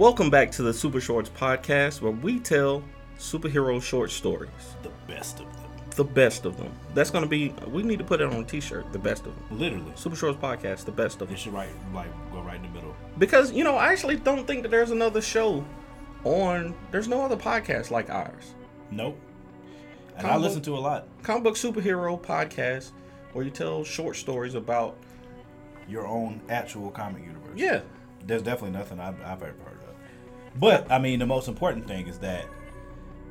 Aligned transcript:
Welcome 0.00 0.30
back 0.30 0.50
to 0.52 0.62
the 0.62 0.72
Super 0.72 0.98
Shorts 0.98 1.28
podcast 1.28 2.00
where 2.00 2.10
we 2.10 2.40
tell 2.40 2.82
superhero 3.18 3.82
short 3.82 4.10
stories. 4.10 4.50
The 4.82 4.88
best 5.06 5.40
of 5.40 5.52
them. 5.52 5.70
The 5.94 6.04
best 6.04 6.46
of 6.46 6.56
them. 6.56 6.72
That's 6.94 7.10
going 7.10 7.22
to 7.22 7.28
be, 7.28 7.50
we 7.66 7.82
need 7.82 7.98
to 7.98 8.04
put 8.06 8.22
it 8.22 8.26
on 8.26 8.32
a 8.32 8.44
t 8.44 8.62
shirt. 8.62 8.90
The 8.94 8.98
best 8.98 9.26
of 9.26 9.34
them. 9.34 9.58
Literally. 9.58 9.92
Super 9.96 10.16
Shorts 10.16 10.38
podcast, 10.40 10.86
the 10.86 10.90
best 10.90 11.20
of 11.20 11.28
them. 11.28 11.34
It 11.34 11.38
should 11.40 11.52
right 11.52 11.68
like 11.92 12.08
go 12.32 12.40
right 12.40 12.56
in 12.56 12.62
the 12.62 12.68
middle. 12.70 12.96
Because, 13.18 13.52
you 13.52 13.62
know, 13.62 13.76
I 13.76 13.92
actually 13.92 14.16
don't 14.16 14.46
think 14.46 14.62
that 14.62 14.70
there's 14.70 14.90
another 14.90 15.20
show 15.20 15.62
on, 16.24 16.74
there's 16.92 17.06
no 17.06 17.20
other 17.22 17.36
podcast 17.36 17.90
like 17.90 18.08
ours. 18.08 18.54
Nope. 18.90 19.18
And 20.16 20.26
I 20.26 20.38
listen 20.38 20.62
to 20.62 20.78
a 20.78 20.80
lot. 20.80 21.08
Comic 21.22 21.44
book 21.44 21.56
superhero 21.56 22.18
podcast 22.18 22.92
where 23.34 23.44
you 23.44 23.50
tell 23.50 23.84
short 23.84 24.16
stories 24.16 24.54
about, 24.54 24.96
Your 25.90 26.06
own 26.06 26.40
actual 26.48 26.90
comic 26.90 27.22
universe. 27.22 27.52
yeah, 27.54 27.82
There's 28.26 28.40
definitely 28.40 28.78
nothing 28.78 28.98
I've, 28.98 29.20
I've 29.20 29.42
ever 29.42 29.44
heard 29.62 29.74
of. 29.74 29.79
But 30.58 30.90
I 30.90 30.98
mean, 30.98 31.18
the 31.18 31.26
most 31.26 31.48
important 31.48 31.86
thing 31.86 32.06
is 32.08 32.18
that 32.18 32.46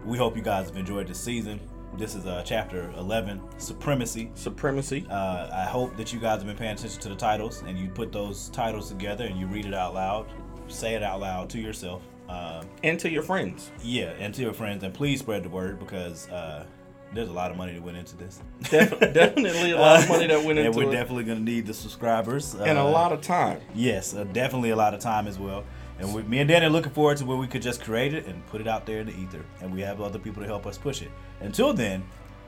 we 0.06 0.18
hope 0.18 0.36
you 0.36 0.42
guys 0.42 0.68
have 0.68 0.78
enjoyed 0.78 1.08
this 1.08 1.20
season. 1.20 1.60
This 1.98 2.16
is 2.16 2.26
uh, 2.26 2.44
chapter 2.46 2.92
11, 2.98 3.42
Supremacy. 3.58 4.32
supremacy. 4.36 5.06
Uh, 5.10 5.50
I 5.52 5.66
hope 5.66 5.98
that 5.98 6.14
you 6.14 6.20
guys 6.20 6.38
have 6.38 6.46
been 6.48 6.56
paying 6.56 6.74
attention 6.74 7.02
to 7.02 7.10
the 7.10 7.16
titles 7.16 7.64
and 7.66 7.78
you 7.78 7.90
put 7.90 8.12
those 8.12 8.50
titles 8.50 8.90
together 8.90 9.26
and 9.26 9.38
you 9.40 9.48
read 9.48 9.66
it 9.66 9.74
out 9.74 9.96
loud, 9.96 10.28
say 10.68 10.94
it 10.94 11.04
out 11.04 11.20
loud 11.20 11.50
to 11.50 11.60
yourself. 11.60 12.04
Uh, 12.30 12.64
and 12.84 13.00
to 13.00 13.10
your 13.10 13.24
friends. 13.24 13.72
yeah, 13.84 14.14
and 14.20 14.34
to 14.36 14.44
your 14.44 14.54
friends, 14.54 14.84
and 14.84 14.94
please 14.94 15.20
spread 15.20 15.42
the 15.44 15.50
word 15.50 15.80
because 15.80 16.30
uh, 16.30 16.64
there's 17.12 17.28
a 17.30 17.34
lot 17.34 17.50
of 17.50 17.58
money 17.58 17.74
that 17.74 17.82
went 17.82 17.98
into 17.98 18.16
this. 18.16 18.40
Def- 18.70 19.00
definitely 19.14 19.72
a 19.72 19.78
lot 19.80 20.04
of 20.04 20.08
money 20.10 20.28
that 20.28 20.38
went 20.44 20.60
into 20.60 20.62
it. 20.62 20.66
and 20.68 20.76
we're 20.76 20.90
it. 20.90 20.92
definitely 20.92 21.24
going 21.24 21.40
to 21.40 21.44
need 21.44 21.66
the 21.66 21.74
subscribers 21.74 22.54
and 22.54 22.78
a 22.78 22.82
Uh, 22.82 22.92
lot 22.92 23.12
of 23.12 23.22
time. 23.22 23.60
Yes, 23.74 24.14
uh, 24.14 24.26
definitely 24.26 24.70
a 24.70 24.76
lot 24.76 24.94
of 24.94 25.00
time 25.00 25.28
as 25.28 25.40
well. 25.40 25.64
And 26.00 26.14
we, 26.14 26.24
me 26.24 26.40
and 26.40 26.48
Dan 26.48 26.64
are 26.64 26.70
looking 26.70 26.92
forward 26.94 27.18
to 27.18 27.26
where 27.26 27.38
we 27.38 27.48
could 27.48 27.62
just 27.62 27.82
create 27.82 28.14
it 28.14 28.26
and 28.26 28.46
put 28.48 28.62
it 28.62 28.68
out 28.68 28.86
there 28.86 29.02
in 29.02 29.08
the 29.08 29.14
ether, 29.14 29.44
and 29.62 29.74
we 29.74 29.82
have 29.82 30.00
other 30.02 30.18
people 30.20 30.42
to 30.42 30.48
help 30.48 30.66
us 30.66 30.78
push 30.78 31.02
it. 31.02 31.12
Until 31.42 31.74
then, 31.74 32.04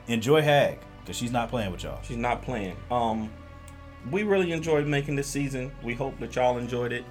enjoy 0.08 0.42
Hag 0.42 0.80
because 1.02 1.18
she's 1.18 1.32
not 1.32 1.50
playing 1.50 1.72
with 1.72 1.84
y'all. 1.84 2.00
She's 2.04 2.18
not 2.18 2.42
playing. 2.42 2.78
Um, 2.90 3.30
we 4.10 4.24
really 4.24 4.52
enjoyed 4.52 4.88
making 4.88 5.16
this 5.16 5.28
season. 5.28 5.72
We 5.84 5.94
hope 5.94 6.18
that 6.20 6.36
y'all 6.36 6.58
enjoyed 6.58 6.92
it. 6.94 7.04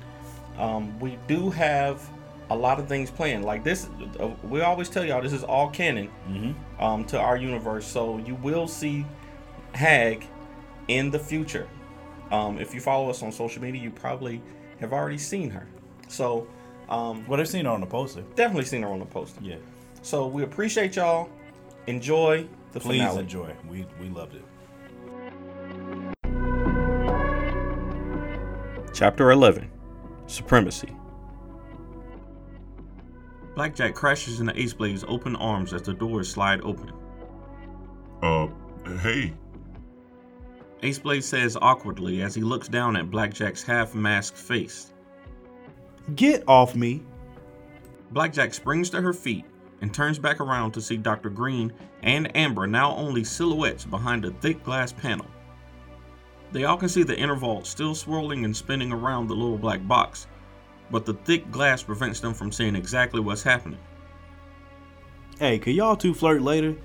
Um, 0.58 0.98
we 0.98 1.19
do 1.28 1.50
have 1.50 2.08
a 2.50 2.56
lot 2.56 2.80
of 2.80 2.88
things 2.88 3.10
planned. 3.10 3.44
Like 3.44 3.62
this, 3.62 3.88
uh, 4.19 4.30
we 4.42 4.62
always 4.62 4.88
tell 4.88 5.04
y'all 5.04 5.22
this 5.22 5.32
is 5.32 5.44
all 5.44 5.69
canon 5.70 6.10
Mm-hmm. 6.28 6.82
um, 6.82 7.04
to 7.06 7.19
our 7.20 7.36
universe. 7.36 7.86
So 7.86 8.19
you 8.19 8.34
will 8.36 8.66
see 8.66 9.04
Hag 9.75 10.27
in 10.88 11.10
the 11.10 11.19
future. 11.19 11.69
Um, 12.32 12.58
if 12.58 12.75
you 12.75 12.80
follow 12.80 13.10
us 13.10 13.22
on 13.22 13.30
social 13.30 13.62
media, 13.62 13.82
you 13.82 13.91
probably 13.91 14.42
have 14.80 14.92
already 14.92 15.19
seen 15.19 15.50
her. 15.50 15.66
So 16.11 16.47
um, 16.89 17.25
Well, 17.28 17.39
they've 17.39 17.48
seen 17.48 17.64
her 17.64 17.70
on 17.70 17.80
the 17.80 17.86
poster. 17.86 18.22
definitely 18.34 18.64
seen 18.64 18.83
her 18.83 18.89
on 18.89 18.98
the 18.98 19.05
poster. 19.06 19.41
Yeah, 19.42 19.56
So 20.03 20.27
we 20.27 20.42
appreciate 20.42 20.97
y'all. 20.97 21.28
Enjoy 21.86 22.47
the 22.72 22.80
please 22.80 22.98
finale. 23.00 23.20
enjoy. 23.20 23.55
We 23.69 23.86
we 24.00 24.08
loved 24.11 24.34
it. 24.34 24.44
Chapter 28.92 29.31
11 29.31 29.70
Supremacy. 30.27 30.88
BlackJak 33.55 33.94
crashes 33.94 34.41
into 34.41 34.53
Aceblade's 34.53 35.05
open 35.08 35.36
arms 35.36 35.72
as 35.72 35.83
the 35.83 35.92
doors 35.94 36.31
slide 36.31 36.61
open. 36.62 36.92
Uh, 38.22 38.48
hey, 39.00 39.33
Aceblade 40.83 41.22
says 41.22 41.56
awkwardly 41.61 42.22
as 42.22 42.34
he 42.34 42.42
looks 42.42 42.69
down 42.69 42.97
at 42.97 43.11
BlackJak's 43.11 43.62
half 43.62 43.94
masked 43.94 44.36
face. 44.36 44.89
Get 46.15 46.43
off 46.48 46.75
me! 46.75 47.03
BlackJak 48.12 48.55
springs 48.55 48.91
to 48.91 49.01
her 49.01 49.12
feet 49.12 49.45
and 49.81 49.95
turns 49.95 50.19
back 50.19 50.41
around 50.41 50.73
to 50.73 50.81
see 50.81 50.97
Dr. 50.97 51.31
Green 51.31 51.73
and 52.03 52.34
Amber 52.37 52.67
now 52.67 52.95
only 52.97 53.25
silhouettes 53.25 53.84
behind 53.84 54.25
a 54.25 54.31
thick 54.31 54.62
glass 54.65 54.93
panel. 54.93 55.27
They 56.53 56.65
all 56.65 56.77
can 56.77 56.89
see 56.89 57.05
the 57.05 57.16
inner 57.16 57.37
vault 57.37 57.66
still 57.66 57.94
swirling 57.94 58.44
and 58.44 58.56
spinning 58.56 58.93
around 58.93 59.28
the 59.28 59.34
little 59.34 59.59
black 59.59 59.87
box, 59.87 60.27
but 60.91 61.06
the 61.06 61.15
thick 61.15 61.50
glass 61.50 61.83
prevents 61.83 62.19
them 62.21 62.34
from 62.34 62.50
seeing 62.50 62.75
exactly 62.75 63.21
what's 63.21 63.43
happening. 63.43 63.78
Hey, 65.39 65.59
could 65.59 65.75
y'all 65.75 65.97
two 65.97 66.12
flirt 66.12 66.43
later? 66.43 66.77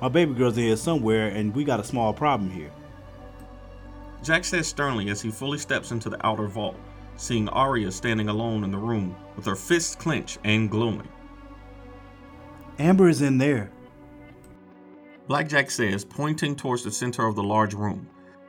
My 0.00 0.08
baby 0.08 0.34
girl's 0.34 0.58
in 0.58 0.64
here 0.64 0.76
somewhere, 0.76 1.28
and 1.28 1.54
we 1.54 1.62
got 1.62 1.78
a 1.78 1.84
small 1.84 2.12
problem 2.12 2.50
here. 2.50 2.72
Jax 4.22 4.48
says 4.48 4.66
sternly 4.66 5.08
as 5.10 5.22
he 5.22 5.30
fully 5.30 5.58
steps 5.58 5.92
into 5.92 6.10
the 6.10 6.26
outer 6.26 6.48
vault, 6.48 6.76
seeing 7.22 7.48
Arya 7.50 7.92
standing 7.92 8.28
alone 8.28 8.64
in 8.64 8.72
the 8.72 8.78
room 8.78 9.14
with 9.36 9.46
her 9.46 9.54
fists 9.54 9.94
clenched 9.94 10.38
and 10.42 10.68
glowing. 10.68 11.08
Amber 12.80 13.08
is 13.08 13.22
in 13.22 13.38
there. 13.38 13.70
BlackJak 15.28 15.70
says, 15.70 16.04
pointing 16.04 16.56
towards 16.56 16.82
the 16.82 16.90
center 16.90 17.24
of 17.24 17.36
the 17.36 17.42
large 17.42 17.74
room. 17.74 18.08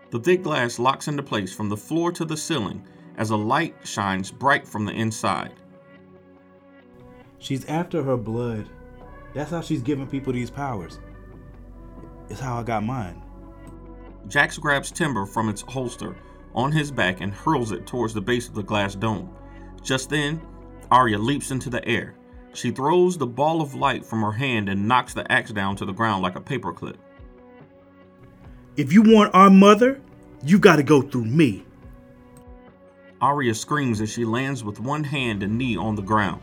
The 0.09 0.19
thick 0.19 0.41
glass 0.41 0.79
locks 0.79 1.07
into 1.07 1.21
place 1.21 1.53
from 1.53 1.69
the 1.69 1.77
floor 1.77 2.11
to 2.13 2.25
the 2.25 2.35
ceiling 2.35 2.83
as 3.17 3.29
a 3.29 3.35
light 3.35 3.75
shines 3.83 4.31
bright 4.31 4.67
from 4.67 4.85
the 4.85 4.91
inside. 4.91 5.53
She's 7.37 7.65
after 7.65 8.01
her 8.01 8.17
blood. 8.17 8.67
That's 9.35 9.51
how 9.51 9.61
she's 9.61 9.83
giving 9.83 10.07
people 10.07 10.33
these 10.33 10.49
powers. 10.49 10.99
It's 12.29 12.39
how 12.39 12.59
I 12.59 12.63
got 12.63 12.83
mine. 12.83 13.21
Jax 14.27 14.57
grabs 14.57 14.89
timber 14.89 15.27
from 15.27 15.49
its 15.49 15.61
holster 15.61 16.15
on 16.55 16.71
his 16.71 16.91
back 16.91 17.21
and 17.21 17.33
hurls 17.33 17.71
it 17.71 17.87
towards 17.87 18.13
the 18.13 18.21
base 18.21 18.47
of 18.47 18.53
the 18.53 18.63
glass 18.63 18.95
dome. 18.95 19.29
Just 19.81 20.09
then, 20.09 20.41
Arya 20.91 21.17
leaps 21.17 21.51
into 21.51 21.69
the 21.69 21.85
air. 21.87 22.15
She 22.53 22.71
throws 22.71 23.17
the 23.17 23.25
ball 23.25 23.61
of 23.61 23.73
light 23.73 24.05
from 24.05 24.21
her 24.21 24.31
hand 24.31 24.69
and 24.69 24.87
knocks 24.87 25.13
the 25.13 25.29
axe 25.31 25.51
down 25.51 25.75
to 25.77 25.85
the 25.85 25.91
ground 25.91 26.21
like 26.21 26.35
a 26.35 26.41
paperclip. 26.41 26.95
If 28.77 28.93
you 28.93 29.01
want 29.01 29.33
our 29.33 29.49
mother, 29.49 30.01
you 30.43 30.59
gotta 30.59 30.83
go 30.83 31.01
through 31.01 31.25
me. 31.25 31.65
Arya 33.21 33.55
screams 33.55 34.01
as 34.01 34.11
she 34.11 34.25
lands 34.25 34.63
with 34.63 34.79
one 34.79 35.03
hand 35.03 35.43
and 35.43 35.57
knee 35.57 35.77
on 35.77 35.95
the 35.95 36.01
ground. 36.01 36.41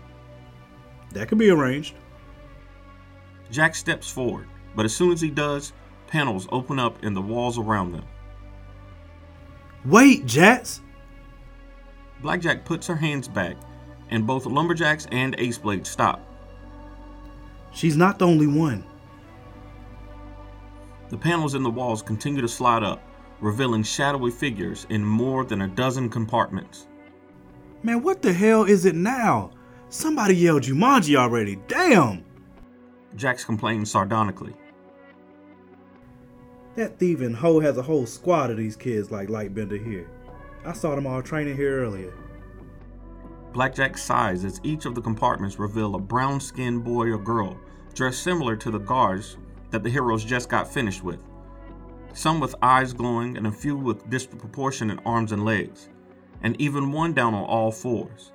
That 1.13 1.29
could 1.29 1.39
be 1.39 1.51
arranged. 1.51 1.95
Jax 3.51 3.79
steps 3.79 4.11
forward, 4.11 4.49
but 4.75 4.85
as 4.85 4.95
soon 4.95 5.13
as 5.13 5.21
he 5.21 5.31
does, 5.31 5.73
panels 6.07 6.49
open 6.51 6.79
up 6.79 7.05
in 7.05 7.15
the 7.15 7.21
walls 7.21 7.59
around 7.59 7.93
them. 7.93 8.05
Wait, 9.85 10.27
Jax! 10.27 10.83
BlackJak 12.23 12.65
puts 12.65 12.87
her 12.87 12.97
hands 12.97 13.29
back, 13.29 13.57
and 14.11 14.27
both 14.27 14.45
LumberJax 14.45 15.09
and 15.11 15.37
Aceblade 15.39 15.87
stop. 15.87 16.21
She's 17.73 17.97
not 17.97 18.19
the 18.19 18.27
only 18.27 18.47
one. 18.47 18.85
The 21.09 21.17
panels 21.17 21.55
in 21.55 21.63
the 21.63 21.71
walls 21.71 22.03
continue 22.03 22.43
to 22.43 22.49
slide 22.49 22.83
up, 22.83 23.03
revealing 23.41 23.83
shadowy 23.83 24.31
figures 24.31 24.87
in 24.91 25.05
more 25.05 25.45
than 25.45 25.63
a 25.63 25.69
dozen 25.69 26.11
compartments. 26.11 26.87
Man, 27.83 28.03
what 28.03 28.21
the 28.21 28.33
hell 28.33 28.65
is 28.65 28.85
it 28.85 28.95
now? 28.95 29.51
Somebody 29.89 30.37
yelled 30.37 30.63
Jumanji 30.63 31.17
already. 31.17 31.57
Damn! 31.67 32.25
Jax 33.17 33.45
complains 33.45 33.91
sardonically. 33.91 34.55
That 36.77 36.99
thieving 36.99 37.35
hoe 37.35 37.61
has 37.61 37.77
a 37.77 37.83
whole 37.83 38.07
squad 38.07 38.51
of 38.51 38.57
these 38.57 38.77
kids 38.77 39.11
like 39.11 39.29
Lightbender 39.29 39.85
here. 39.85 40.09
I 40.65 40.73
saw 40.73 40.95
them 40.95 41.07
all 41.07 41.23
training 41.23 41.57
here 41.57 41.83
earlier. 41.83 42.15
BlackJak 43.53 43.99
sighs 43.99 44.45
as 44.45 44.61
each 44.63 44.85
of 44.85 44.95
the 44.95 45.03
compartments 45.03 45.59
reveal 45.59 45.97
a 45.97 45.99
brown 45.99 46.39
skinned 46.39 46.85
boy 46.85 47.09
or 47.09 47.19
girl 47.19 47.59
dressed 47.95 48.23
similar 48.23 48.55
to 48.57 48.71
the 48.71 48.79
guards 48.79 49.37
that 49.71 49.83
the 49.83 49.91
heroes 49.91 50.25
just 50.25 50.49
got 50.49 50.73
finished 50.73 51.03
with. 51.03 51.21
Some 52.13 52.39
with 52.39 52.55
eyes 52.63 52.93
glowing 52.93 53.37
and 53.37 53.47
a 53.47 53.53
few 53.53 53.77
with 53.77 54.09
disproportionate 54.09 55.01
arms 55.05 55.33
and 55.33 55.45
legs, 55.45 55.89
and 56.43 56.61
even 56.61 56.93
one 56.93 57.13
down 57.13 57.35
on 57.35 57.45
all 57.45 57.73
fours. 57.73 58.33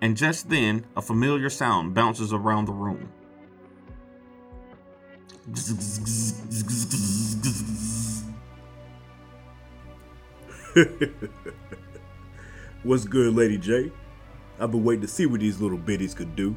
And 0.00 0.16
just 0.16 0.48
then, 0.48 0.84
a 0.96 1.02
familiar 1.02 1.50
sound 1.50 1.94
bounces 1.94 2.32
around 2.32 2.66
the 2.66 2.72
room. 2.72 3.10
What's 12.82 13.06
good, 13.06 13.34
Lady 13.34 13.56
J? 13.56 13.90
I've 14.60 14.70
been 14.72 14.84
waiting 14.84 15.00
to 15.02 15.08
see 15.08 15.24
what 15.24 15.40
these 15.40 15.58
little 15.58 15.78
biddies 15.78 16.12
could 16.12 16.36
do. 16.36 16.54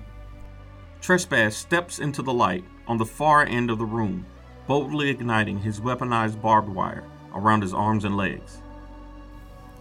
Trespass 0.99 1.55
steps 1.55 1.99
into 1.99 2.21
the 2.21 2.33
light 2.33 2.65
on 2.85 2.97
the 2.97 3.05
far 3.05 3.45
end 3.45 3.71
of 3.71 3.77
the 3.77 3.85
room, 3.85 4.25
boldly 4.67 5.09
igniting 5.09 5.59
his 5.59 5.79
weaponized 5.79 6.41
barbed 6.41 6.67
wire 6.69 7.05
around 7.33 7.61
his 7.61 7.73
arms 7.73 8.03
and 8.03 8.17
legs. 8.17 8.61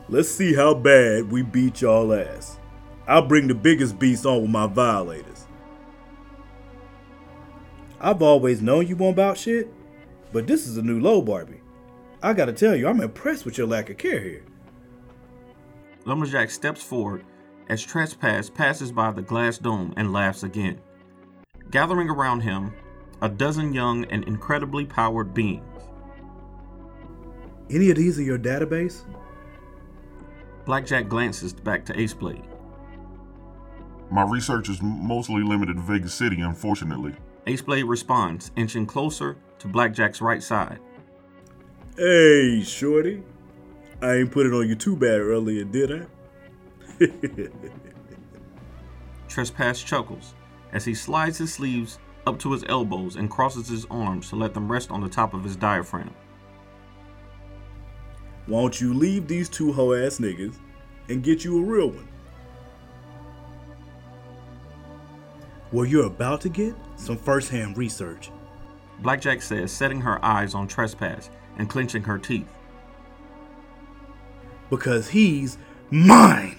Let's 0.08 0.28
see 0.28 0.54
how 0.54 0.74
bad 0.74 1.32
we 1.32 1.42
beat 1.42 1.80
y'all 1.80 2.14
ass. 2.14 2.58
I'll 3.08 3.26
bring 3.26 3.48
the 3.48 3.54
biggest 3.54 3.98
beast 3.98 4.24
on 4.24 4.42
with 4.42 4.50
my 4.50 4.68
violators. 4.68 5.29
I've 8.00 8.22
always 8.22 8.62
known 8.62 8.86
you 8.86 8.96
won't 8.96 9.14
about 9.14 9.36
shit, 9.36 9.68
but 10.32 10.46
this 10.46 10.66
is 10.66 10.78
a 10.78 10.82
new 10.82 11.00
low, 11.00 11.20
Barbie. 11.20 11.60
I 12.22 12.32
gotta 12.32 12.52
tell 12.52 12.74
you, 12.74 12.88
I'm 12.88 13.00
impressed 13.00 13.44
with 13.44 13.58
your 13.58 13.66
lack 13.66 13.90
of 13.90 13.98
care 13.98 14.20
here. 14.20 14.44
Lumberjack 16.06 16.50
steps 16.50 16.82
forward 16.82 17.24
as 17.68 17.82
Trespass 17.82 18.48
passes 18.48 18.90
by 18.90 19.10
the 19.10 19.22
glass 19.22 19.58
dome 19.58 19.92
and 19.96 20.12
laughs 20.12 20.42
again. 20.42 20.80
Gathering 21.70 22.08
around 22.08 22.40
him, 22.40 22.72
a 23.22 23.28
dozen 23.28 23.72
young 23.72 24.06
and 24.06 24.24
incredibly 24.24 24.86
powered 24.86 25.34
beings. 25.34 25.62
Any 27.68 27.90
of 27.90 27.96
these 27.96 28.18
in 28.18 28.24
your 28.24 28.38
database? 28.38 29.02
BlackJak 30.64 31.08
glances 31.08 31.52
back 31.52 31.84
to 31.84 31.92
Aceblade. 31.92 32.49
My 34.10 34.24
research 34.24 34.68
is 34.68 34.82
mostly 34.82 35.42
limited 35.42 35.76
to 35.76 35.82
Vegas 35.82 36.14
City, 36.14 36.40
unfortunately. 36.40 37.14
Aceblade 37.46 37.88
responds, 37.88 38.50
inching 38.56 38.84
closer 38.84 39.36
to 39.60 39.68
BlackJak's 39.68 40.20
right 40.20 40.42
side. 40.42 40.80
Hey, 41.96 42.62
Shorty. 42.62 43.22
I 44.02 44.14
ain't 44.14 44.32
put 44.32 44.46
it 44.46 44.52
on 44.52 44.68
you 44.68 44.74
too 44.74 44.96
bad 44.96 45.20
earlier, 45.20 45.64
did 45.64 45.92
I? 45.92 46.06
Trespass 49.28 49.82
chuckles 49.82 50.34
as 50.72 50.84
he 50.84 50.94
slides 50.94 51.38
his 51.38 51.52
sleeves 51.52 51.98
up 52.26 52.38
to 52.40 52.52
his 52.52 52.64
elbows 52.68 53.16
and 53.16 53.30
crosses 53.30 53.68
his 53.68 53.86
arms 53.90 54.28
to 54.30 54.36
let 54.36 54.54
them 54.54 54.70
rest 54.70 54.90
on 54.90 55.00
the 55.00 55.08
top 55.08 55.34
of 55.34 55.44
his 55.44 55.56
diaphragm. 55.56 56.14
Won't 58.48 58.80
you 58.80 58.92
leave 58.92 59.28
these 59.28 59.48
two 59.48 59.72
hoe 59.72 59.92
ass 59.92 60.18
niggas 60.18 60.56
and 61.08 61.22
get 61.22 61.44
you 61.44 61.60
a 61.60 61.64
real 61.64 61.90
one? 61.90 62.08
Well, 65.72 65.86
you're 65.86 66.06
about 66.06 66.40
to 66.42 66.48
get 66.48 66.74
some 66.96 67.16
first 67.16 67.50
hand 67.50 67.78
research. 67.78 68.30
BlackJak 69.02 69.40
says, 69.40 69.70
setting 69.70 70.00
her 70.00 70.22
eyes 70.24 70.54
on 70.54 70.66
Trespass 70.66 71.30
and 71.56 71.70
clenching 71.70 72.02
her 72.02 72.18
teeth. 72.18 72.48
Because 74.68 75.08
he's 75.08 75.58
mine! 75.90 76.56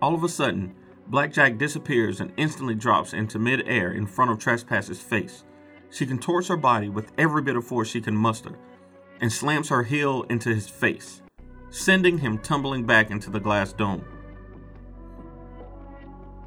All 0.00 0.14
of 0.14 0.24
a 0.24 0.28
sudden, 0.28 0.74
BlackJak 1.10 1.58
disappears 1.58 2.20
and 2.20 2.32
instantly 2.38 2.74
drops 2.74 3.12
into 3.12 3.38
midair 3.38 3.92
in 3.92 4.06
front 4.06 4.30
of 4.30 4.38
Trespass's 4.38 5.00
face. 5.00 5.44
She 5.90 6.06
contorts 6.06 6.48
her 6.48 6.56
body 6.56 6.88
with 6.88 7.12
every 7.18 7.42
bit 7.42 7.56
of 7.56 7.66
force 7.66 7.88
she 7.88 8.00
can 8.00 8.16
muster 8.16 8.58
and 9.20 9.32
slams 9.32 9.68
her 9.68 9.82
heel 9.82 10.24
into 10.28 10.52
his 10.54 10.68
face, 10.68 11.22
sending 11.70 12.18
him 12.18 12.38
tumbling 12.38 12.84
back 12.84 13.10
into 13.10 13.30
the 13.30 13.40
glass 13.40 13.72
dome. 13.72 14.04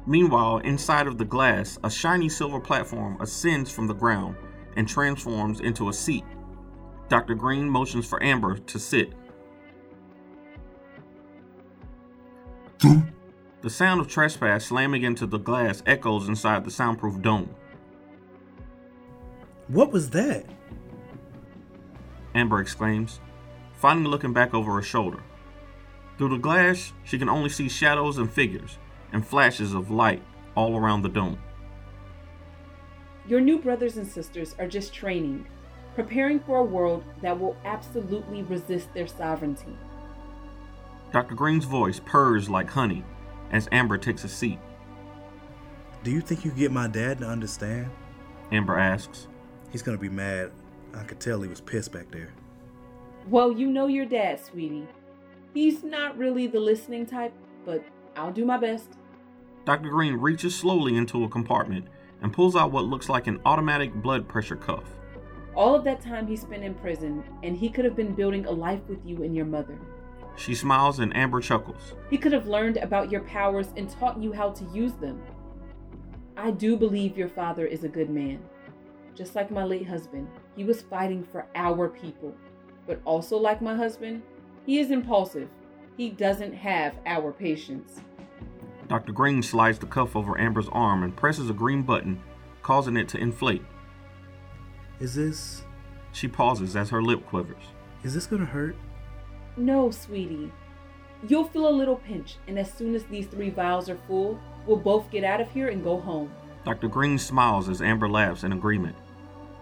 Meanwhile, 0.08 0.60
inside 0.60 1.06
of 1.06 1.18
the 1.18 1.24
glass, 1.26 1.78
a 1.84 1.90
shiny 1.90 2.30
silver 2.30 2.58
platform 2.58 3.18
ascends 3.20 3.70
from 3.70 3.86
the 3.86 3.94
ground 3.94 4.36
and 4.74 4.88
transforms 4.88 5.60
into 5.60 5.90
a 5.90 5.92
seat. 5.92 6.24
Dr. 7.10 7.34
Green 7.34 7.68
motions 7.68 8.06
for 8.06 8.22
Amber 8.22 8.56
to 8.56 8.78
sit. 8.78 9.12
The 12.80 13.68
sound 13.68 14.00
of 14.00 14.08
trespass 14.08 14.64
slamming 14.64 15.02
into 15.02 15.26
the 15.26 15.36
glass 15.36 15.82
echoes 15.84 16.26
inside 16.26 16.64
the 16.64 16.70
soundproof 16.70 17.20
dome. 17.20 17.54
What 19.66 19.92
was 19.92 20.08
that? 20.10 20.46
Amber 22.34 22.60
exclaims, 22.60 23.20
finally 23.74 24.06
looking 24.06 24.32
back 24.32 24.54
over 24.54 24.72
her 24.72 24.82
shoulder. 24.82 25.22
Through 26.16 26.30
the 26.30 26.38
glass, 26.38 26.94
she 27.04 27.18
can 27.18 27.28
only 27.28 27.50
see 27.50 27.68
shadows 27.68 28.16
and 28.16 28.32
figures 28.32 28.78
and 29.12 29.26
flashes 29.26 29.74
of 29.74 29.90
light 29.90 30.22
all 30.54 30.76
around 30.76 31.02
the 31.02 31.08
dome. 31.08 31.38
Your 33.26 33.40
new 33.40 33.58
brothers 33.58 33.96
and 33.96 34.06
sisters 34.06 34.54
are 34.58 34.66
just 34.66 34.94
training, 34.94 35.46
preparing 35.94 36.40
for 36.40 36.58
a 36.58 36.64
world 36.64 37.04
that 37.22 37.38
will 37.38 37.56
absolutely 37.64 38.42
resist 38.42 38.92
their 38.94 39.06
sovereignty. 39.06 39.76
Dr. 41.12 41.34
Green's 41.34 41.64
voice 41.64 42.00
purrs 42.04 42.50
like 42.50 42.70
honey 42.70 43.04
as 43.50 43.68
Amber 43.72 43.98
takes 43.98 44.24
a 44.24 44.28
seat. 44.28 44.58
Do 46.04 46.10
you 46.10 46.20
think 46.20 46.44
you 46.44 46.50
get 46.52 46.70
my 46.70 46.86
dad 46.86 47.18
to 47.18 47.26
understand? 47.26 47.90
Amber 48.52 48.78
asks. 48.78 49.26
He's 49.70 49.82
gonna 49.82 49.98
be 49.98 50.08
mad. 50.08 50.52
I 50.94 51.02
could 51.04 51.20
tell 51.20 51.40
he 51.42 51.48
was 51.48 51.60
pissed 51.60 51.92
back 51.92 52.10
there. 52.10 52.32
Well, 53.28 53.52
you 53.52 53.66
know 53.66 53.86
your 53.86 54.06
dad, 54.06 54.40
sweetie. 54.40 54.86
He's 55.52 55.82
not 55.82 56.16
really 56.16 56.46
the 56.46 56.60
listening 56.60 57.04
type, 57.04 57.32
but 57.64 57.84
I'll 58.16 58.32
do 58.32 58.44
my 58.44 58.56
best. 58.56 58.97
Dr. 59.64 59.90
Green 59.90 60.14
reaches 60.14 60.54
slowly 60.54 60.96
into 60.96 61.24
a 61.24 61.28
compartment 61.28 61.86
and 62.22 62.32
pulls 62.32 62.56
out 62.56 62.72
what 62.72 62.84
looks 62.84 63.08
like 63.08 63.26
an 63.26 63.40
automatic 63.44 63.94
blood 63.94 64.26
pressure 64.28 64.56
cuff. 64.56 64.84
All 65.54 65.74
of 65.74 65.84
that 65.84 66.00
time 66.00 66.26
he 66.26 66.36
spent 66.36 66.64
in 66.64 66.74
prison, 66.74 67.24
and 67.42 67.56
he 67.56 67.68
could 67.68 67.84
have 67.84 67.96
been 67.96 68.14
building 68.14 68.46
a 68.46 68.50
life 68.50 68.80
with 68.88 69.04
you 69.04 69.22
and 69.24 69.34
your 69.34 69.44
mother. 69.44 69.78
She 70.36 70.54
smiles 70.54 71.00
and 71.00 71.14
Amber 71.16 71.40
chuckles. 71.40 71.94
He 72.10 72.16
could 72.16 72.32
have 72.32 72.46
learned 72.46 72.76
about 72.76 73.10
your 73.10 73.22
powers 73.22 73.72
and 73.76 73.90
taught 73.90 74.22
you 74.22 74.32
how 74.32 74.50
to 74.50 74.64
use 74.72 74.92
them. 74.92 75.20
I 76.36 76.52
do 76.52 76.76
believe 76.76 77.18
your 77.18 77.28
father 77.28 77.66
is 77.66 77.82
a 77.82 77.88
good 77.88 78.08
man. 78.08 78.40
Just 79.16 79.34
like 79.34 79.50
my 79.50 79.64
late 79.64 79.88
husband, 79.88 80.28
he 80.54 80.62
was 80.62 80.82
fighting 80.82 81.24
for 81.24 81.46
our 81.56 81.88
people. 81.88 82.32
But 82.86 83.00
also, 83.04 83.36
like 83.36 83.60
my 83.60 83.74
husband, 83.74 84.22
he 84.64 84.78
is 84.78 84.92
impulsive. 84.92 85.48
He 85.96 86.10
doesn't 86.10 86.52
have 86.52 86.94
our 87.04 87.32
patience. 87.32 88.00
Dr. 88.88 89.12
Green 89.12 89.42
slides 89.42 89.78
the 89.78 89.86
cuff 89.86 90.16
over 90.16 90.40
Amber's 90.40 90.68
arm 90.72 91.02
and 91.02 91.14
presses 91.14 91.50
a 91.50 91.54
green 91.54 91.82
button, 91.82 92.22
causing 92.62 92.96
it 92.96 93.08
to 93.08 93.18
inflate. 93.18 93.62
Is 94.98 95.14
this. 95.14 95.62
She 96.12 96.26
pauses 96.26 96.74
as 96.74 96.88
her 96.90 97.02
lip 97.02 97.26
quivers. 97.26 97.62
Is 98.02 98.14
this 98.14 98.26
gonna 98.26 98.46
hurt? 98.46 98.76
No, 99.56 99.90
sweetie. 99.90 100.50
You'll 101.26 101.48
feel 101.48 101.68
a 101.68 101.70
little 101.70 101.96
pinch, 101.96 102.36
and 102.46 102.58
as 102.58 102.72
soon 102.72 102.94
as 102.94 103.04
these 103.04 103.26
three 103.26 103.50
vials 103.50 103.90
are 103.90 103.98
full, 104.06 104.40
we'll 104.66 104.76
both 104.76 105.10
get 105.10 105.24
out 105.24 105.40
of 105.40 105.50
here 105.50 105.68
and 105.68 105.84
go 105.84 106.00
home. 106.00 106.32
Dr. 106.64 106.88
Green 106.88 107.18
smiles 107.18 107.68
as 107.68 107.82
Amber 107.82 108.08
laughs 108.08 108.44
in 108.44 108.52
agreement. 108.52 108.96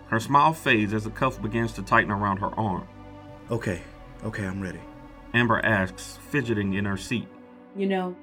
Her 0.08 0.20
smile 0.20 0.52
fades 0.52 0.92
as 0.92 1.04
the 1.04 1.10
cuff 1.10 1.40
begins 1.42 1.72
to 1.72 1.82
tighten 1.82 2.12
around 2.12 2.38
her 2.38 2.54
arm. 2.58 2.86
Okay, 3.50 3.82
okay, 4.24 4.44
I'm 4.44 4.60
ready. 4.60 4.80
Amber 5.34 5.60
asks, 5.64 6.18
fidgeting 6.30 6.74
in 6.74 6.84
her 6.84 6.96
seat. 6.96 7.28
You 7.74 7.86
know, 7.86 8.16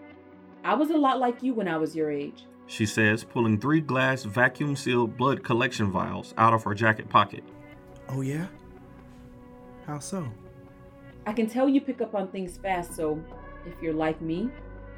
I 0.64 0.76
was 0.76 0.90
a 0.92 0.98
lot 0.98 1.20
like 1.20 1.44
you 1.44 1.54
when 1.54 1.68
I 1.68 1.78
was 1.78 1.96
your 1.96 2.10
age. 2.10 2.46
She 2.68 2.86
says, 2.86 3.24
pulling 3.24 3.60
three 3.60 3.82
glass 3.82 4.24
vacuum 4.24 4.76
sealed 4.76 5.18
blood 5.18 5.44
collection 5.44 5.92
vials 5.92 6.34
out 6.38 6.54
of 6.54 6.64
her 6.64 6.74
jacket 6.74 7.10
pocket. 7.10 7.44
Oh, 8.08 8.22
yeah? 8.22 8.48
How 9.86 10.00
so? 10.00 10.26
I 11.26 11.34
can 11.34 11.48
tell 11.48 11.68
you 11.68 11.82
pick 11.82 12.02
up 12.02 12.16
on 12.16 12.30
things 12.30 12.58
fast, 12.58 12.96
so 12.96 13.22
if 13.66 13.74
you're 13.82 13.94
like 13.94 14.22
me, 14.22 14.50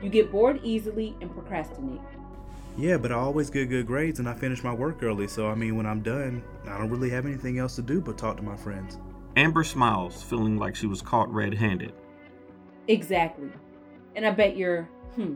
you 0.01 0.09
get 0.09 0.31
bored 0.31 0.59
easily 0.63 1.15
and 1.21 1.31
procrastinate. 1.31 2.01
Yeah, 2.77 2.97
but 2.97 3.11
I 3.11 3.15
always 3.15 3.49
get 3.49 3.69
good 3.69 3.87
grades 3.87 4.19
and 4.19 4.27
I 4.27 4.33
finish 4.33 4.63
my 4.63 4.73
work 4.73 5.01
early, 5.01 5.27
so 5.27 5.49
I 5.49 5.55
mean, 5.55 5.75
when 5.77 5.85
I'm 5.85 6.01
done, 6.01 6.43
I 6.67 6.77
don't 6.77 6.89
really 6.89 7.09
have 7.09 7.25
anything 7.25 7.57
else 7.57 7.75
to 7.77 7.81
do 7.81 8.01
but 8.01 8.17
talk 8.17 8.37
to 8.37 8.43
my 8.43 8.57
friends. 8.57 8.99
Amber 9.35 9.63
smiles, 9.63 10.21
feeling 10.21 10.57
like 10.57 10.75
she 10.75 10.87
was 10.87 11.01
caught 11.01 11.31
red 11.33 11.53
handed. 11.53 11.93
Exactly. 12.87 13.49
And 14.15 14.25
I 14.25 14.31
bet 14.31 14.55
you're, 14.57 14.83
hmm, 15.15 15.35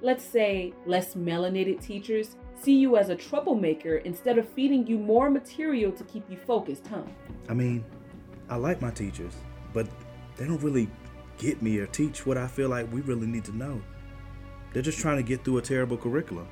let's 0.00 0.24
say 0.24 0.72
less 0.84 1.14
melanated 1.14 1.80
teachers 1.80 2.36
see 2.62 2.78
you 2.78 2.96
as 2.96 3.08
a 3.08 3.16
troublemaker 3.16 3.96
instead 3.98 4.38
of 4.38 4.48
feeding 4.48 4.86
you 4.86 4.98
more 4.98 5.30
material 5.30 5.92
to 5.92 6.04
keep 6.04 6.28
you 6.30 6.36
focused, 6.46 6.86
huh? 6.86 7.02
I 7.48 7.54
mean, 7.54 7.84
I 8.48 8.56
like 8.56 8.80
my 8.80 8.90
teachers, 8.90 9.34
but 9.72 9.86
they 10.36 10.46
don't 10.46 10.62
really 10.62 10.88
get 11.38 11.62
me 11.62 11.78
or 11.78 11.86
teach 11.86 12.26
what 12.26 12.38
I 12.38 12.46
feel 12.46 12.68
like 12.68 12.90
we 12.92 13.02
really 13.02 13.26
need 13.26 13.44
to 13.44 13.56
know. 13.56 13.80
They're 14.72 14.82
just 14.82 14.98
trying 14.98 15.16
to 15.16 15.22
get 15.22 15.44
through 15.44 15.58
a 15.58 15.62
terrible 15.62 15.96
curriculum. 15.96 16.48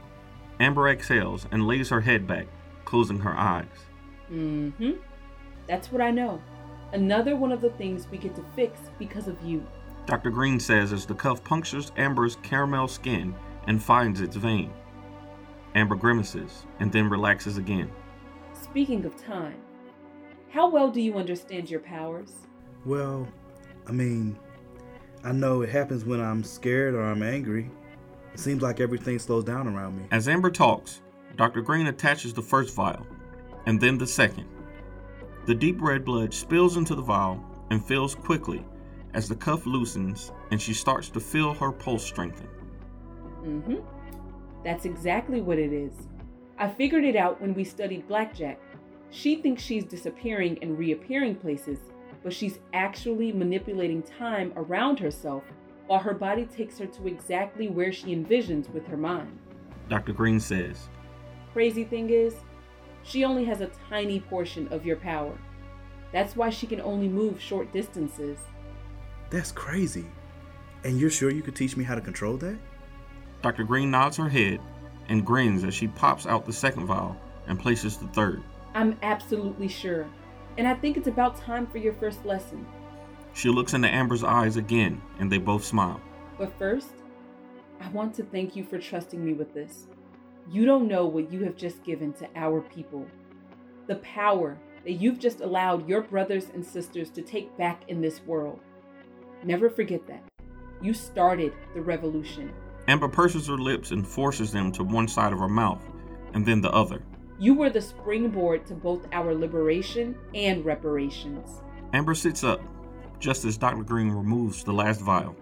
Amber 0.60 0.88
exhales 0.88 1.46
and 1.50 1.66
lays 1.66 1.88
her 1.90 2.00
head 2.00 2.26
back, 2.26 2.46
closing 2.84 3.18
her 3.18 3.34
eyes. 3.36 3.66
Mm 4.30 4.72
hmm. 4.74 4.92
That's 5.66 5.90
what 5.90 6.00
I 6.00 6.10
know. 6.10 6.40
Another 6.92 7.34
one 7.34 7.50
of 7.50 7.60
the 7.60 7.70
things 7.70 8.06
we 8.10 8.18
get 8.18 8.34
to 8.36 8.44
fix 8.54 8.78
because 8.98 9.26
of 9.26 9.40
you. 9.42 9.66
Dr. 10.06 10.30
Green 10.30 10.60
says 10.60 10.92
as 10.92 11.06
the 11.06 11.14
cuff 11.14 11.42
punctures 11.42 11.92
Amber's 11.96 12.36
caramel 12.42 12.88
skin 12.88 13.34
and 13.66 13.82
finds 13.82 14.20
its 14.20 14.36
vein. 14.36 14.70
Amber 15.74 15.96
grimaces 15.96 16.66
and 16.80 16.92
then 16.92 17.08
relaxes 17.08 17.56
again. 17.56 17.90
Speaking 18.52 19.04
of 19.06 19.16
time, 19.16 19.56
how 20.50 20.68
well 20.68 20.90
do 20.90 21.00
you 21.00 21.16
understand 21.16 21.70
your 21.70 21.80
powers? 21.80 22.32
Well, 22.84 23.26
I 23.88 23.92
mean, 23.92 24.38
I 25.24 25.32
know 25.32 25.62
it 25.62 25.70
happens 25.70 26.04
when 26.04 26.20
I'm 26.20 26.44
scared 26.44 26.94
or 26.94 27.02
I'm 27.02 27.22
angry. 27.22 27.70
It 28.34 28.40
seems 28.40 28.62
like 28.62 28.80
everything 28.80 29.18
slows 29.18 29.44
down 29.44 29.66
around 29.66 29.96
me. 29.96 30.06
As 30.10 30.28
Amber 30.28 30.50
talks, 30.50 31.00
Dr. 31.36 31.62
Green 31.62 31.86
attaches 31.86 32.34
the 32.34 32.42
first 32.42 32.74
vial, 32.74 33.06
and 33.66 33.80
then 33.80 33.96
the 33.96 34.06
second. 34.06 34.46
The 35.46 35.54
deep 35.54 35.80
red 35.80 36.04
blood 36.04 36.34
spills 36.34 36.76
into 36.76 36.94
the 36.94 37.02
vial 37.02 37.42
and 37.70 37.84
fills 37.84 38.14
quickly 38.14 38.64
as 39.14 39.28
the 39.28 39.36
cuff 39.36 39.64
loosens 39.64 40.32
and 40.50 40.60
she 40.60 40.74
starts 40.74 41.08
to 41.08 41.20
feel 41.20 41.54
her 41.54 41.72
pulse 41.72 42.04
strengthen. 42.04 42.48
Mm 43.42 43.62
hmm. 43.64 43.76
That's 44.64 44.84
exactly 44.84 45.40
what 45.40 45.58
it 45.58 45.72
is. 45.72 46.08
I 46.58 46.68
figured 46.68 47.04
it 47.04 47.16
out 47.16 47.40
when 47.40 47.54
we 47.54 47.64
studied 47.64 48.08
BlackJak. 48.08 48.56
She 49.10 49.36
thinks 49.36 49.62
she's 49.62 49.84
disappearing 49.84 50.58
and 50.62 50.78
reappearing 50.78 51.36
places, 51.36 51.78
but 52.22 52.32
she's 52.32 52.58
actually 52.72 53.32
manipulating 53.32 54.02
time 54.02 54.52
around 54.56 54.98
herself 54.98 55.44
while 55.86 56.00
her 56.00 56.14
body 56.14 56.46
takes 56.46 56.78
her 56.78 56.86
to 56.86 57.06
exactly 57.06 57.68
where 57.68 57.92
she 57.92 58.14
envisions 58.14 58.70
with 58.70 58.86
her 58.86 58.96
mind. 58.96 59.38
Dr. 59.88 60.12
Green 60.12 60.40
says. 60.40 60.88
Crazy 61.52 61.84
thing 61.84 62.10
is, 62.10 62.36
she 63.02 63.24
only 63.24 63.44
has 63.44 63.60
a 63.60 63.70
tiny 63.88 64.18
portion 64.18 64.66
of 64.68 64.86
your 64.86 64.96
power. 64.96 65.38
That's 66.12 66.36
why 66.36 66.50
she 66.50 66.66
can 66.66 66.80
only 66.80 67.08
move 67.08 67.40
short 67.40 67.72
distances. 67.72 68.38
That's 69.34 69.50
crazy. 69.50 70.06
And 70.84 71.00
you're 71.00 71.10
sure 71.10 71.28
you 71.28 71.42
could 71.42 71.56
teach 71.56 71.76
me 71.76 71.82
how 71.82 71.96
to 71.96 72.00
control 72.00 72.36
that? 72.36 72.56
Dr. 73.42 73.64
Green 73.64 73.90
nods 73.90 74.16
her 74.16 74.28
head 74.28 74.60
and 75.08 75.26
grins 75.26 75.64
as 75.64 75.74
she 75.74 75.88
pops 75.88 76.24
out 76.24 76.46
the 76.46 76.52
second 76.52 76.86
vial 76.86 77.16
and 77.48 77.58
places 77.58 77.96
the 77.96 78.06
third. 78.06 78.44
I'm 78.76 78.96
absolutely 79.02 79.66
sure. 79.66 80.06
And 80.56 80.68
I 80.68 80.74
think 80.74 80.96
it's 80.96 81.08
about 81.08 81.36
time 81.36 81.66
for 81.66 81.78
your 81.78 81.94
first 81.94 82.24
lesson. 82.24 82.64
She 83.32 83.48
looks 83.48 83.74
into 83.74 83.88
Amber's 83.88 84.22
eyes 84.22 84.56
again, 84.56 85.02
and 85.18 85.32
they 85.32 85.38
both 85.38 85.64
smile. 85.64 86.00
But 86.38 86.56
first, 86.56 86.92
I 87.80 87.88
want 87.88 88.14
to 88.14 88.22
thank 88.22 88.54
you 88.54 88.62
for 88.62 88.78
trusting 88.78 89.22
me 89.22 89.32
with 89.32 89.52
this. 89.52 89.88
You 90.48 90.64
don't 90.64 90.86
know 90.86 91.06
what 91.06 91.32
you 91.32 91.42
have 91.42 91.56
just 91.56 91.82
given 91.82 92.12
to 92.14 92.28
our 92.36 92.60
people. 92.60 93.04
The 93.88 93.96
power 93.96 94.56
that 94.84 94.92
you've 94.92 95.18
just 95.18 95.40
allowed 95.40 95.88
your 95.88 96.02
brothers 96.02 96.50
and 96.54 96.64
sisters 96.64 97.10
to 97.10 97.22
take 97.22 97.58
back 97.58 97.82
in 97.88 98.00
this 98.00 98.22
world. 98.22 98.60
Never 99.44 99.68
forget 99.68 100.06
that. 100.06 100.22
You 100.80 100.94
started 100.94 101.52
the 101.74 101.82
revolution. 101.82 102.52
Amber 102.88 103.08
purses 103.08 103.46
her 103.46 103.58
lips 103.58 103.90
and 103.90 104.06
forces 104.06 104.52
them 104.52 104.72
to 104.72 104.84
one 104.84 105.08
side 105.08 105.32
of 105.32 105.38
her 105.38 105.48
mouth 105.48 105.82
and 106.34 106.44
then 106.44 106.60
the 106.60 106.70
other. 106.72 107.02
You 107.38 107.54
were 107.54 107.70
the 107.70 107.80
springboard 107.80 108.66
to 108.66 108.74
both 108.74 109.06
our 109.12 109.34
liberation 109.34 110.16
and 110.34 110.64
reparations. 110.64 111.62
Amber 111.92 112.14
sits 112.14 112.44
up 112.44 112.60
just 113.20 113.44
as 113.44 113.56
Dr. 113.56 113.82
Green 113.82 114.10
removes 114.10 114.64
the 114.64 114.72
last 114.72 115.00
vial. 115.00 115.34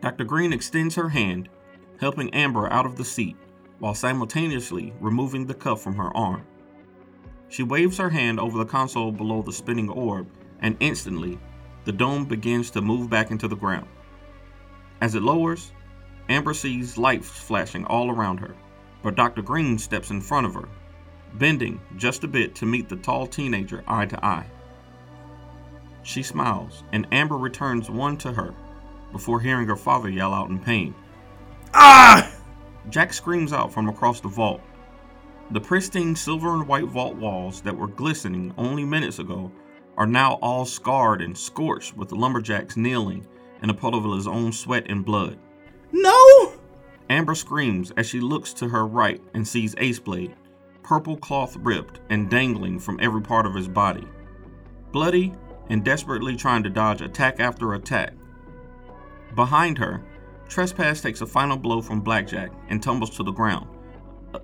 Dr. 0.00 0.24
Green 0.24 0.52
extends 0.52 0.94
her 0.94 1.08
hand, 1.08 1.48
helping 2.00 2.28
Amber 2.34 2.70
out 2.70 2.84
of 2.84 2.96
the 2.96 3.04
seat 3.04 3.36
while 3.78 3.94
simultaneously 3.94 4.92
removing 5.00 5.46
the 5.46 5.54
cuff 5.54 5.82
from 5.82 5.94
her 5.94 6.14
arm. 6.16 6.44
She 7.48 7.62
waves 7.62 7.96
her 7.98 8.10
hand 8.10 8.40
over 8.40 8.58
the 8.58 8.64
console 8.64 9.12
below 9.12 9.42
the 9.42 9.52
spinning 9.52 9.88
orb, 9.88 10.28
and 10.60 10.76
instantly, 10.80 11.38
the 11.84 11.92
dome 11.92 12.24
begins 12.24 12.70
to 12.70 12.80
move 12.80 13.10
back 13.10 13.30
into 13.30 13.48
the 13.48 13.56
ground. 13.56 13.86
As 15.00 15.14
it 15.14 15.22
lowers, 15.22 15.72
Amber 16.28 16.54
sees 16.54 16.96
lights 16.96 17.28
flashing 17.28 17.84
all 17.84 18.10
around 18.10 18.38
her, 18.38 18.54
but 19.02 19.14
Dr. 19.14 19.42
Green 19.42 19.78
steps 19.78 20.10
in 20.10 20.20
front 20.20 20.46
of 20.46 20.54
her, 20.54 20.68
bending 21.34 21.80
just 21.96 22.24
a 22.24 22.28
bit 22.28 22.54
to 22.54 22.66
meet 22.66 22.88
the 22.88 22.96
tall 22.96 23.26
teenager 23.26 23.84
eye 23.86 24.06
to 24.06 24.24
eye. 24.24 24.46
She 26.02 26.22
smiles, 26.22 26.84
and 26.92 27.06
Amber 27.12 27.36
returns 27.36 27.90
one 27.90 28.16
to 28.18 28.32
her 28.32 28.54
before 29.12 29.40
hearing 29.40 29.66
her 29.66 29.76
father 29.76 30.08
yell 30.08 30.32
out 30.34 30.50
in 30.50 30.58
pain. 30.58 30.94
Ah! 31.72 32.30
Jax 32.90 33.16
screams 33.16 33.52
out 33.52 33.72
from 33.72 33.88
across 33.88 34.20
the 34.20 34.28
vault. 34.28 34.60
The 35.50 35.60
pristine 35.60 36.16
silver 36.16 36.54
and 36.54 36.66
white 36.66 36.86
vault 36.86 37.16
walls 37.16 37.60
that 37.62 37.76
were 37.76 37.86
glistening 37.86 38.54
only 38.56 38.84
minutes 38.84 39.18
ago 39.18 39.52
are 39.96 40.06
now 40.06 40.34
all 40.34 40.64
scarred 40.64 41.22
and 41.22 41.36
scorched 41.36 41.96
with 41.96 42.08
the 42.08 42.16
LumberJax 42.16 42.76
kneeling 42.76 43.26
in 43.62 43.70
a 43.70 43.74
puddle 43.74 44.04
of 44.04 44.16
his 44.16 44.26
own 44.26 44.52
sweat 44.52 44.86
and 44.90 45.04
blood. 45.04 45.38
No! 45.92 46.52
Amber 47.10 47.34
screams 47.34 47.90
as 47.92 48.06
she 48.06 48.20
looks 48.20 48.52
to 48.54 48.68
her 48.68 48.86
right 48.86 49.22
and 49.34 49.46
sees 49.46 49.74
Aceblade, 49.76 50.34
purple 50.82 51.16
cloth 51.16 51.56
ripped 51.56 52.00
and 52.10 52.30
dangling 52.30 52.78
from 52.78 52.98
every 53.00 53.22
part 53.22 53.46
of 53.46 53.54
his 53.54 53.68
body. 53.68 54.06
Bloody 54.92 55.32
and 55.70 55.84
desperately 55.84 56.36
trying 56.36 56.62
to 56.62 56.70
dodge 56.70 57.00
attack 57.00 57.40
after 57.40 57.74
attack. 57.74 58.12
Behind 59.34 59.78
her, 59.78 60.04
Trespass 60.48 61.00
takes 61.00 61.20
a 61.20 61.26
final 61.26 61.56
blow 61.56 61.80
from 61.80 62.04
BlackJak 62.04 62.50
and 62.68 62.82
tumbles 62.82 63.10
to 63.16 63.22
the 63.22 63.32
ground, 63.32 63.66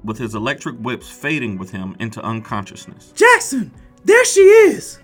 with 0.03 0.19
his 0.19 0.35
electric 0.35 0.77
whips 0.77 1.11
fading 1.11 1.59
with 1.59 1.71
him 1.71 1.95
into 2.01 2.23
unconsciousness. 2.23 3.13
Jackson! 3.13 3.71
There 4.05 4.25
she 4.25 4.41
is! 4.41 4.99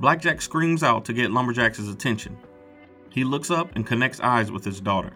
BlackJak 0.00 0.42
screams 0.42 0.82
out 0.82 1.04
to 1.06 1.12
get 1.14 1.30
Lumberjack's 1.30 1.78
attention. 1.78 2.36
He 3.10 3.24
looks 3.24 3.50
up 3.50 3.74
and 3.74 3.86
connects 3.86 4.20
eyes 4.20 4.50
with 4.52 4.64
his 4.64 4.80
daughter. 4.80 5.12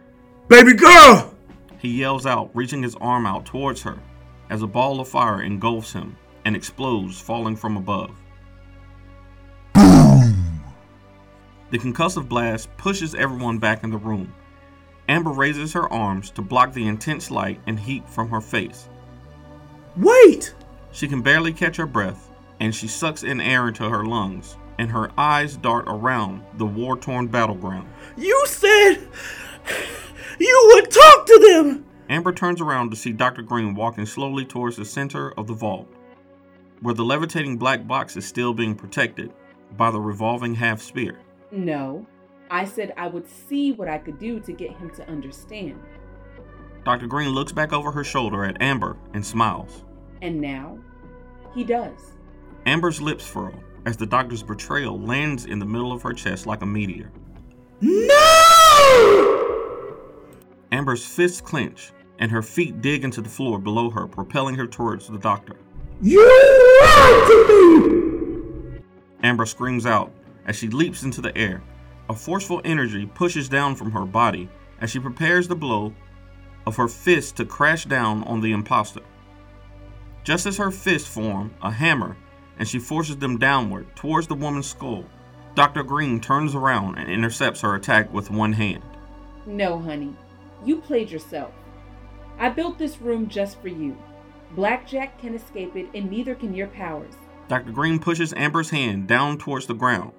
Baby 0.48 0.72
girl! 0.72 1.34
He 1.78 1.88
yells 1.88 2.24
out, 2.24 2.50
reaching 2.54 2.82
his 2.82 2.96
arm 2.96 3.26
out 3.26 3.44
towards 3.44 3.82
her, 3.82 3.98
as 4.48 4.62
a 4.62 4.66
ball 4.66 5.00
of 5.00 5.08
fire 5.08 5.42
engulfs 5.42 5.92
him 5.92 6.16
and 6.44 6.56
explodes, 6.56 7.20
falling 7.20 7.56
from 7.56 7.76
above. 7.76 8.10
Boom! 9.74 10.62
The 11.70 11.78
concussive 11.78 12.28
blast 12.28 12.74
pushes 12.78 13.14
everyone 13.14 13.58
back 13.58 13.84
in 13.84 13.90
the 13.90 13.98
room. 13.98 14.34
Amber 15.08 15.32
raises 15.32 15.72
her 15.74 15.92
arms 15.92 16.30
to 16.30 16.42
block 16.42 16.72
the 16.72 16.86
intense 16.86 17.30
light 17.30 17.60
and 17.66 17.78
heat 17.78 18.08
from 18.08 18.30
her 18.30 18.40
face. 18.40 18.88
Wait! 19.96 20.54
She 20.92 21.06
can 21.06 21.20
barely 21.20 21.52
catch 21.52 21.76
her 21.76 21.86
breath, 21.86 22.30
and 22.60 22.74
she 22.74 22.88
sucks 22.88 23.22
in 23.22 23.40
air 23.40 23.68
into 23.68 23.88
her 23.88 24.04
lungs, 24.04 24.56
and 24.80 24.90
her 24.90 25.10
eyes 25.18 25.58
dart 25.58 25.84
around 25.88 26.42
the 26.54 26.64
war 26.64 26.96
torn 26.96 27.26
battleground. 27.26 27.86
You 28.16 28.44
said 28.46 29.06
you 30.40 30.72
would 30.72 30.90
talk 30.90 31.26
to 31.26 31.38
them! 31.52 31.84
Amber 32.08 32.32
turns 32.32 32.62
around 32.62 32.88
to 32.88 32.96
see 32.96 33.12
Dr. 33.12 33.42
Green 33.42 33.74
walking 33.74 34.06
slowly 34.06 34.46
towards 34.46 34.76
the 34.76 34.86
center 34.86 35.32
of 35.32 35.46
the 35.46 35.52
vault, 35.52 35.86
where 36.80 36.94
the 36.94 37.04
levitating 37.04 37.58
black 37.58 37.86
box 37.86 38.16
is 38.16 38.26
still 38.26 38.54
being 38.54 38.74
protected 38.74 39.34
by 39.76 39.90
the 39.90 40.00
revolving 40.00 40.54
half 40.54 40.80
spear. 40.80 41.20
No, 41.50 42.06
I 42.50 42.64
said 42.64 42.94
I 42.96 43.06
would 43.08 43.28
see 43.28 43.72
what 43.72 43.86
I 43.86 43.98
could 43.98 44.18
do 44.18 44.40
to 44.40 44.52
get 44.52 44.72
him 44.72 44.88
to 44.94 45.06
understand. 45.10 45.78
Dr. 46.86 47.06
Green 47.06 47.28
looks 47.28 47.52
back 47.52 47.74
over 47.74 47.92
her 47.92 48.02
shoulder 48.02 48.46
at 48.46 48.62
Amber 48.62 48.96
and 49.12 49.24
smiles. 49.24 49.84
And 50.22 50.40
now, 50.40 50.78
he 51.54 51.64
does. 51.64 52.16
Amber's 52.64 53.02
lips 53.02 53.26
furl 53.26 53.52
as 53.86 53.96
the 53.96 54.06
doctor's 54.06 54.42
betrayal 54.42 55.00
lands 55.00 55.46
in 55.46 55.58
the 55.58 55.64
middle 55.64 55.92
of 55.92 56.02
her 56.02 56.12
chest 56.12 56.46
like 56.46 56.62
a 56.62 56.66
meteor. 56.66 57.10
No! 57.80 58.16
Amber's 60.72 61.04
fists 61.04 61.40
clench 61.40 61.92
and 62.18 62.30
her 62.30 62.42
feet 62.42 62.80
dig 62.80 63.04
into 63.04 63.20
the 63.20 63.28
floor 63.28 63.58
below 63.58 63.90
her, 63.90 64.06
propelling 64.06 64.54
her 64.54 64.66
towards 64.66 65.08
the 65.08 65.18
doctor. 65.18 65.56
You 66.02 66.20
lied 66.82 67.26
to 67.26 67.46
me! 67.48 68.80
Amber 69.22 69.46
screams 69.46 69.86
out 69.86 70.12
as 70.46 70.56
she 70.56 70.68
leaps 70.68 71.02
into 71.02 71.20
the 71.20 71.36
air. 71.36 71.62
A 72.08 72.14
forceful 72.14 72.60
energy 72.64 73.06
pushes 73.06 73.48
down 73.48 73.74
from 73.76 73.90
her 73.92 74.04
body 74.04 74.48
as 74.80 74.90
she 74.90 74.98
prepares 74.98 75.48
the 75.48 75.56
blow 75.56 75.94
of 76.66 76.76
her 76.76 76.88
fist 76.88 77.36
to 77.36 77.44
crash 77.44 77.84
down 77.84 78.24
on 78.24 78.40
the 78.40 78.52
impostor. 78.52 79.02
Just 80.24 80.46
as 80.46 80.56
her 80.58 80.70
fists 80.70 81.08
form 81.08 81.54
a 81.62 81.70
hammer 81.70 82.16
and 82.60 82.68
she 82.68 82.78
forces 82.78 83.16
them 83.16 83.38
downward 83.38 83.86
towards 83.96 84.26
the 84.26 84.34
woman's 84.34 84.68
skull, 84.68 85.04
Dr. 85.54 85.82
Green 85.82 86.20
turns 86.20 86.54
around 86.54 86.98
and 86.98 87.10
intercepts 87.10 87.62
her 87.62 87.74
attack 87.74 88.12
with 88.12 88.30
one 88.30 88.52
hand. 88.52 88.84
No, 89.46 89.80
honey. 89.80 90.14
You 90.64 90.76
played 90.76 91.10
yourself. 91.10 91.52
I 92.38 92.50
built 92.50 92.78
this 92.78 93.00
room 93.00 93.28
just 93.28 93.60
for 93.60 93.68
you. 93.68 93.96
BlackJak 94.54 95.18
can 95.18 95.34
escape 95.34 95.74
it, 95.74 95.88
and 95.94 96.10
neither 96.10 96.34
can 96.34 96.54
your 96.54 96.66
powers. 96.68 97.14
Dr. 97.48 97.72
Green 97.72 97.98
pushes 97.98 98.34
Amber's 98.34 98.70
hand 98.70 99.08
down 99.08 99.38
towards 99.38 99.66
the 99.66 99.74
ground 99.74 100.12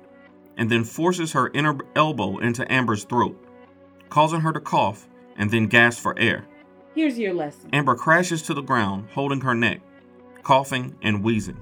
and 0.58 0.70
then 0.70 0.84
forces 0.84 1.32
her 1.32 1.50
inner 1.54 1.78
elbow 1.96 2.40
into 2.40 2.70
Amber's 2.72 3.04
throat, 3.04 3.38
causing 4.10 4.42
her 4.42 4.52
to 4.52 4.60
cough 4.60 5.08
and 5.38 5.50
then 5.50 5.68
gasp 5.68 6.02
for 6.02 6.18
air. 6.20 6.46
Here's 6.94 7.18
your 7.18 7.34
lesson. 7.34 7.70
Amber 7.72 7.96
crashes 7.96 8.42
to 8.44 8.54
the 8.54 8.62
ground, 8.62 9.08
holding 9.14 9.42
her 9.42 9.56
neck, 9.56 9.82
coughing 10.44 10.96
and 11.02 11.24
wheezing. 11.24 11.58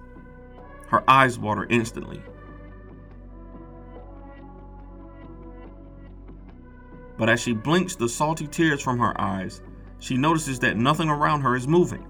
Her 0.89 1.03
eyes 1.07 1.37
water 1.39 1.65
instantly. 1.69 2.21
But 7.17 7.29
as 7.29 7.41
she 7.41 7.53
blinks 7.53 7.95
the 7.95 8.09
salty 8.09 8.47
tears 8.47 8.81
from 8.81 8.97
her 8.99 9.19
eyes, 9.19 9.61
she 9.99 10.17
notices 10.17 10.59
that 10.59 10.77
nothing 10.77 11.09
around 11.09 11.41
her 11.41 11.55
is 11.55 11.67
moving. 11.67 12.07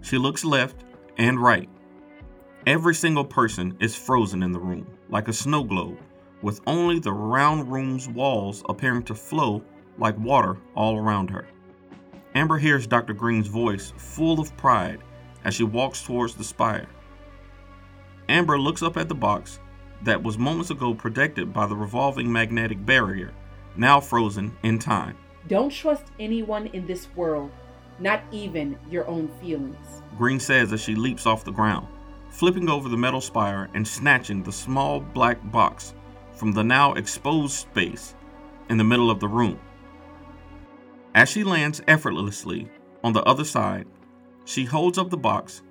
She 0.00 0.18
looks 0.18 0.44
left 0.44 0.84
and 1.16 1.40
right. 1.40 1.68
Every 2.66 2.94
single 2.94 3.24
person 3.24 3.76
is 3.80 3.94
frozen 3.94 4.42
in 4.42 4.52
the 4.52 4.60
room, 4.60 4.86
like 5.08 5.28
a 5.28 5.32
snow 5.32 5.62
globe, 5.62 5.98
with 6.42 6.60
only 6.66 6.98
the 6.98 7.12
round 7.12 7.72
room's 7.72 8.08
walls 8.08 8.62
appearing 8.68 9.04
to 9.04 9.14
flow 9.14 9.62
like 9.98 10.18
water 10.18 10.58
all 10.74 10.98
around 10.98 11.30
her. 11.30 11.46
Amber 12.34 12.58
hears 12.58 12.86
Dr. 12.86 13.14
Green's 13.14 13.46
voice, 13.46 13.92
full 13.96 14.40
of 14.40 14.56
pride, 14.56 15.00
as 15.44 15.54
she 15.54 15.64
walks 15.64 16.02
towards 16.02 16.34
the 16.34 16.44
spire. 16.44 16.88
Amber 18.28 18.58
looks 18.58 18.82
up 18.82 18.96
at 18.96 19.08
the 19.08 19.14
box 19.14 19.58
that 20.02 20.22
was 20.22 20.38
moments 20.38 20.70
ago 20.70 20.94
protected 20.94 21.52
by 21.52 21.66
the 21.66 21.76
revolving 21.76 22.30
magnetic 22.30 22.84
barrier, 22.84 23.32
now 23.76 24.00
frozen 24.00 24.56
in 24.62 24.78
time. 24.78 25.16
Don't 25.48 25.70
trust 25.70 26.04
anyone 26.18 26.66
in 26.68 26.86
this 26.86 27.08
world, 27.14 27.50
not 27.98 28.22
even 28.30 28.78
your 28.90 29.06
own 29.06 29.28
feelings. 29.40 30.02
Green 30.16 30.40
says 30.40 30.72
as 30.72 30.80
she 30.80 30.94
leaps 30.94 31.26
off 31.26 31.44
the 31.44 31.52
ground, 31.52 31.86
flipping 32.30 32.68
over 32.68 32.88
the 32.88 32.96
metal 32.96 33.20
spire 33.20 33.68
and 33.74 33.86
snatching 33.86 34.42
the 34.42 34.52
small 34.52 35.00
black 35.00 35.38
box 35.50 35.94
from 36.34 36.52
the 36.52 36.64
now 36.64 36.94
exposed 36.94 37.54
space 37.54 38.14
in 38.68 38.76
the 38.76 38.84
middle 38.84 39.10
of 39.10 39.20
the 39.20 39.28
room. 39.28 39.58
As 41.14 41.28
she 41.28 41.44
lands 41.44 41.82
effortlessly 41.86 42.70
on 43.04 43.12
the 43.12 43.22
other 43.24 43.44
side, 43.44 43.86
she 44.44 44.64
holds 44.64 44.98
up 44.98 45.10
the 45.10 45.16
box 45.16 45.62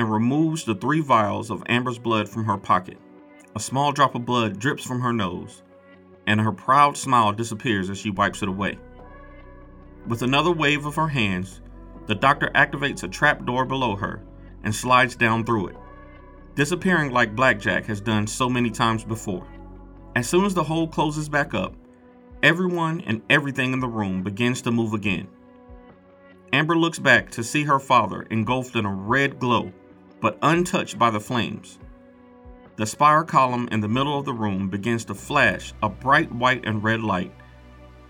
and 0.00 0.10
removes 0.10 0.64
the 0.64 0.74
three 0.74 1.00
vials 1.00 1.50
of 1.50 1.62
Amber's 1.68 1.98
blood 1.98 2.26
from 2.26 2.46
her 2.46 2.56
pocket. 2.56 2.96
A 3.54 3.60
small 3.60 3.92
drop 3.92 4.14
of 4.14 4.24
blood 4.24 4.58
drips 4.58 4.82
from 4.82 5.02
her 5.02 5.12
nose, 5.12 5.62
and 6.26 6.40
her 6.40 6.52
proud 6.52 6.96
smile 6.96 7.34
disappears 7.34 7.90
as 7.90 7.98
she 7.98 8.08
wipes 8.08 8.42
it 8.42 8.48
away. 8.48 8.78
With 10.06 10.22
another 10.22 10.52
wave 10.52 10.86
of 10.86 10.94
her 10.94 11.08
hands, 11.08 11.60
the 12.06 12.14
doctor 12.14 12.50
activates 12.54 13.02
a 13.02 13.08
trap 13.08 13.44
door 13.44 13.66
below 13.66 13.94
her 13.94 14.22
and 14.64 14.74
slides 14.74 15.16
down 15.16 15.44
through 15.44 15.66
it, 15.66 15.76
disappearing 16.54 17.12
like 17.12 17.36
BlackJak 17.36 17.84
has 17.84 18.00
done 18.00 18.26
so 18.26 18.48
many 18.48 18.70
times 18.70 19.04
before. 19.04 19.46
As 20.16 20.26
soon 20.26 20.46
as 20.46 20.54
the 20.54 20.64
hole 20.64 20.88
closes 20.88 21.28
back 21.28 21.52
up, 21.52 21.74
everyone 22.42 23.02
and 23.02 23.20
everything 23.28 23.74
in 23.74 23.80
the 23.80 23.86
room 23.86 24.22
begins 24.22 24.62
to 24.62 24.70
move 24.70 24.94
again. 24.94 25.28
Amber 26.54 26.74
looks 26.74 26.98
back 26.98 27.30
to 27.32 27.44
see 27.44 27.64
her 27.64 27.78
father 27.78 28.22
engulfed 28.30 28.76
in 28.76 28.86
a 28.86 28.94
red 28.94 29.38
glow, 29.38 29.70
but 30.20 30.38
untouched 30.42 30.98
by 30.98 31.10
the 31.10 31.20
flames. 31.20 31.78
The 32.76 32.86
spire 32.86 33.24
column 33.24 33.68
in 33.72 33.80
the 33.80 33.88
middle 33.88 34.18
of 34.18 34.24
the 34.24 34.32
room 34.32 34.68
begins 34.68 35.04
to 35.06 35.14
flash 35.14 35.74
a 35.82 35.88
bright 35.88 36.32
white 36.32 36.64
and 36.64 36.82
red 36.82 37.02
light 37.02 37.32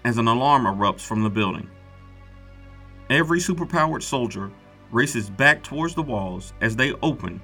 as 0.05 0.19
an 0.19 0.29
alarm 0.29 0.65
erupts 0.65 1.01
from 1.01 1.23
the 1.23 1.31
building. 1.31 1.69
Every 3.11 3.41
superpowered 3.41 4.03
soldier 4.03 4.51
races 4.93 5.29
back 5.29 5.63
towards 5.63 5.95
the 5.95 6.03
walls 6.03 6.53
as 6.61 6.77
they 6.77 6.93
open, 7.03 7.41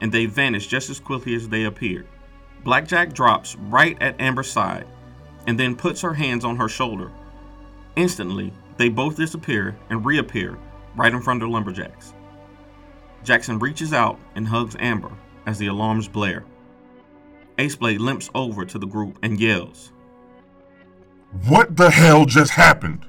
and 0.00 0.10
they 0.10 0.26
vanish 0.26 0.66
just 0.66 0.90
as 0.90 1.00
quickly 1.00 1.34
as 1.34 1.48
they 1.48 1.64
appeared. 1.64 2.08
BlackJak 2.64 3.12
drops 3.12 3.56
right 3.56 4.00
at 4.00 4.20
Amber's 4.20 4.50
side 4.50 4.86
and 5.46 5.58
then 5.58 5.76
puts 5.76 6.00
her 6.00 6.14
hands 6.14 6.44
on 6.44 6.56
her 6.56 6.68
shoulder. 6.68 7.12
Instantly, 7.96 8.52
they 8.76 8.88
both 8.88 9.16
disappear 9.16 9.76
and 9.90 10.04
reappear 10.04 10.58
right 10.96 11.12
in 11.12 11.20
front 11.20 11.42
of 11.42 11.50
LumberJax. 11.50 12.14
Jackson 13.24 13.58
reaches 13.58 13.92
out 13.94 14.18
and 14.34 14.46
hugs 14.46 14.76
Amber 14.78 15.10
as 15.46 15.58
the 15.58 15.66
alarms 15.66 16.08
blare. 16.08 16.44
Aceblade 17.58 18.00
limps 18.00 18.28
over 18.34 18.64
to 18.66 18.78
the 18.78 18.86
group 18.86 19.18
and 19.22 19.40
yells, 19.40 19.92
What 21.46 21.76
the 21.76 21.90
hell 21.90 22.26
just 22.26 22.52
happened? 22.52 23.06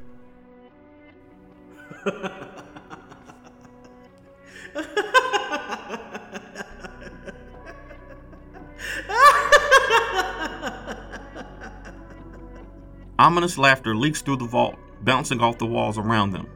Ominous 13.18 13.58
laughter 13.58 13.96
leaks 13.96 14.22
through 14.22 14.38
the 14.38 14.46
vault, 14.46 14.76
bouncing 15.02 15.40
off 15.40 15.58
the 15.58 15.66
walls 15.66 15.98
around 15.98 16.32
them. 16.32 16.48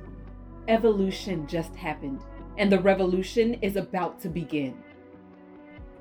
Evolution 0.67 1.47
just 1.47 1.75
happened, 1.75 2.21
and 2.59 2.71
the 2.71 2.79
revolution 2.79 3.55
is 3.61 3.77
about 3.77 4.19
to 4.21 4.29
begin. 4.29 4.77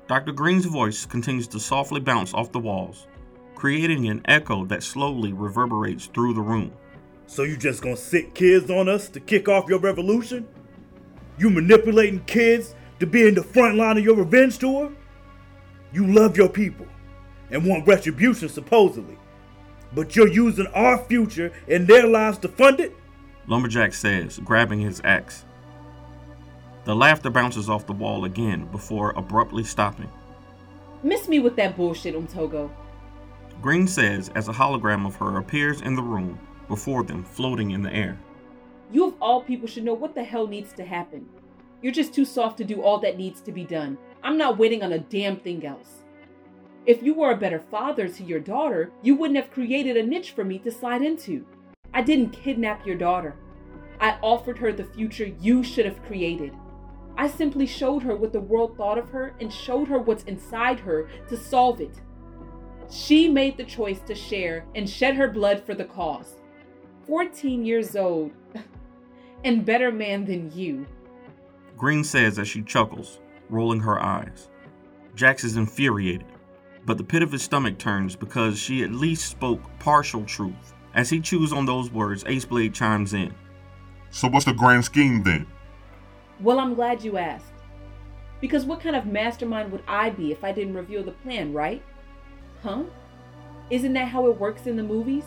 Dr. 0.07 0.33
Green's 0.33 0.65
voice 0.65 1.05
continues 1.05 1.47
to 1.47 1.59
softly 1.59 2.01
bounce 2.01 2.33
off 2.33 2.51
the 2.51 2.59
walls, 2.59 3.07
creating 3.55 4.07
an 4.09 4.21
echo 4.25 4.65
that 4.65 4.83
slowly 4.83 5.31
reverberates 5.31 6.07
through 6.07 6.33
the 6.33 6.41
room. 6.41 6.71
So 7.27 7.43
you 7.43 7.55
just 7.55 7.81
gonna 7.81 7.95
sit 7.95 8.35
kids 8.35 8.69
on 8.69 8.89
us 8.89 9.07
to 9.09 9.19
kick 9.19 9.47
off 9.47 9.69
your 9.69 9.79
revolution? 9.79 10.47
You 11.37 11.49
manipulating 11.49 12.25
kids 12.25 12.75
to 12.99 13.07
be 13.07 13.25
in 13.25 13.35
the 13.35 13.43
front 13.43 13.77
line 13.77 13.97
of 13.97 14.03
your 14.03 14.15
revenge 14.15 14.57
tour? 14.57 14.91
You 15.93 16.07
love 16.07 16.35
your 16.35 16.49
people 16.49 16.87
and 17.51 17.65
want 17.65 17.87
retribution 17.87 18.49
supposedly. 18.49 19.17
But 19.93 20.15
you're 20.15 20.27
using 20.27 20.67
our 20.67 20.97
future 21.05 21.53
and 21.69 21.87
their 21.87 22.05
lives 22.05 22.37
to 22.39 22.49
fund 22.49 22.79
it? 22.79 22.95
Lumberjack 23.47 23.93
says, 23.93 24.39
grabbing 24.43 24.81
his 24.81 25.01
axe. 25.03 25.45
The 26.85 26.95
laughter 26.95 27.29
bounces 27.29 27.69
off 27.69 27.85
the 27.85 27.93
wall 27.93 28.25
again 28.25 28.65
before 28.71 29.11
abruptly 29.11 29.63
stopping. 29.63 30.09
Miss 31.03 31.27
me 31.27 31.39
with 31.39 31.55
that 31.57 31.77
bullshit, 31.77 32.15
Umtogo. 32.15 32.69
Green 33.61 33.87
says 33.87 34.29
as 34.35 34.47
a 34.47 34.53
hologram 34.53 35.05
of 35.05 35.15
her 35.17 35.37
appears 35.37 35.81
in 35.81 35.95
the 35.95 36.01
room 36.01 36.39
before 36.67 37.03
them, 37.03 37.23
floating 37.23 37.71
in 37.71 37.81
the 37.81 37.93
air. 37.93 38.17
You 38.91 39.07
of 39.07 39.15
all 39.21 39.41
people 39.41 39.67
should 39.67 39.83
know 39.83 39.93
what 39.93 40.15
the 40.15 40.23
hell 40.23 40.47
needs 40.47 40.73
to 40.73 40.85
happen. 40.85 41.27
You're 41.81 41.93
just 41.93 42.13
too 42.13 42.25
soft 42.25 42.57
to 42.57 42.63
do 42.63 42.81
all 42.81 42.99
that 42.99 43.17
needs 43.17 43.41
to 43.41 43.51
be 43.51 43.63
done. 43.63 43.97
I'm 44.23 44.37
not 44.37 44.57
waiting 44.57 44.83
on 44.83 44.93
a 44.93 44.99
damn 44.99 45.37
thing 45.37 45.65
else. 45.65 46.03
If 46.85 47.03
you 47.03 47.13
were 47.13 47.31
a 47.31 47.37
better 47.37 47.59
father 47.59 48.07
to 48.07 48.23
your 48.23 48.39
daughter, 48.39 48.91
you 49.01 49.15
wouldn't 49.15 49.39
have 49.39 49.51
created 49.51 49.95
a 49.95 50.03
niche 50.03 50.31
for 50.31 50.43
me 50.43 50.57
to 50.59 50.71
slide 50.71 51.01
into. 51.01 51.45
I 51.93 52.01
didn't 52.01 52.31
kidnap 52.31 52.85
your 52.85 52.95
daughter. 52.97 53.35
I 53.99 54.17
offered 54.21 54.57
her 54.59 54.71
the 54.71 54.85
future 54.85 55.27
you 55.27 55.63
should 55.63 55.85
have 55.85 56.03
created. 56.03 56.53
I 57.17 57.27
simply 57.27 57.65
showed 57.65 58.03
her 58.03 58.15
what 58.15 58.33
the 58.33 58.39
world 58.39 58.77
thought 58.77 58.97
of 58.97 59.09
her 59.09 59.35
and 59.39 59.51
showed 59.51 59.87
her 59.87 59.99
what's 59.99 60.23
inside 60.23 60.79
her 60.79 61.09
to 61.27 61.37
solve 61.37 61.81
it. 61.81 62.01
She 62.89 63.27
made 63.29 63.57
the 63.57 63.63
choice 63.63 63.99
to 64.01 64.15
share 64.15 64.65
and 64.75 64.89
shed 64.89 65.15
her 65.15 65.27
blood 65.27 65.63
for 65.63 65.75
the 65.75 65.85
cause. 65.85 66.35
14 67.07 67.65
years 67.65 67.95
old 67.95 68.31
and 69.43 69.65
better 69.65 69.91
man 69.91 70.25
than 70.25 70.51
you. 70.53 70.85
Green 71.77 72.03
says 72.03 72.39
as 72.39 72.47
she 72.47 72.61
chuckles, 72.61 73.19
rolling 73.49 73.79
her 73.79 73.99
eyes. 74.01 74.49
Jax 75.15 75.43
is 75.43 75.57
infuriated, 75.57 76.27
but 76.85 76.97
the 76.97 77.03
pit 77.03 77.23
of 77.23 77.31
his 77.31 77.43
stomach 77.43 77.77
turns 77.77 78.15
because 78.15 78.57
she 78.57 78.83
at 78.83 78.91
least 78.91 79.29
spoke 79.29 79.61
partial 79.79 80.23
truth. 80.25 80.73
As 80.93 81.09
he 81.09 81.19
chews 81.19 81.53
on 81.53 81.65
those 81.65 81.91
words, 81.91 82.23
Aceblade 82.23 82.73
chimes 82.73 83.13
in. 83.13 83.33
So 84.11 84.27
what's 84.27 84.45
the 84.45 84.53
grand 84.53 84.85
scheme 84.85 85.23
then? 85.23 85.45
Well, 86.41 86.59
I'm 86.59 86.73
glad 86.73 87.03
you 87.03 87.17
asked. 87.17 87.53
Because 88.41 88.65
what 88.65 88.79
kind 88.79 88.95
of 88.95 89.05
mastermind 89.05 89.71
would 89.71 89.83
I 89.87 90.09
be 90.09 90.31
if 90.31 90.43
I 90.43 90.51
didn't 90.51 90.75
reveal 90.75 91.03
the 91.03 91.11
plan, 91.11 91.53
right? 91.53 91.83
Huh? 92.63 92.83
Isn't 93.69 93.93
that 93.93 94.07
how 94.07 94.27
it 94.27 94.39
works 94.39 94.65
in 94.65 94.75
the 94.77 94.83
movies? 94.83 95.25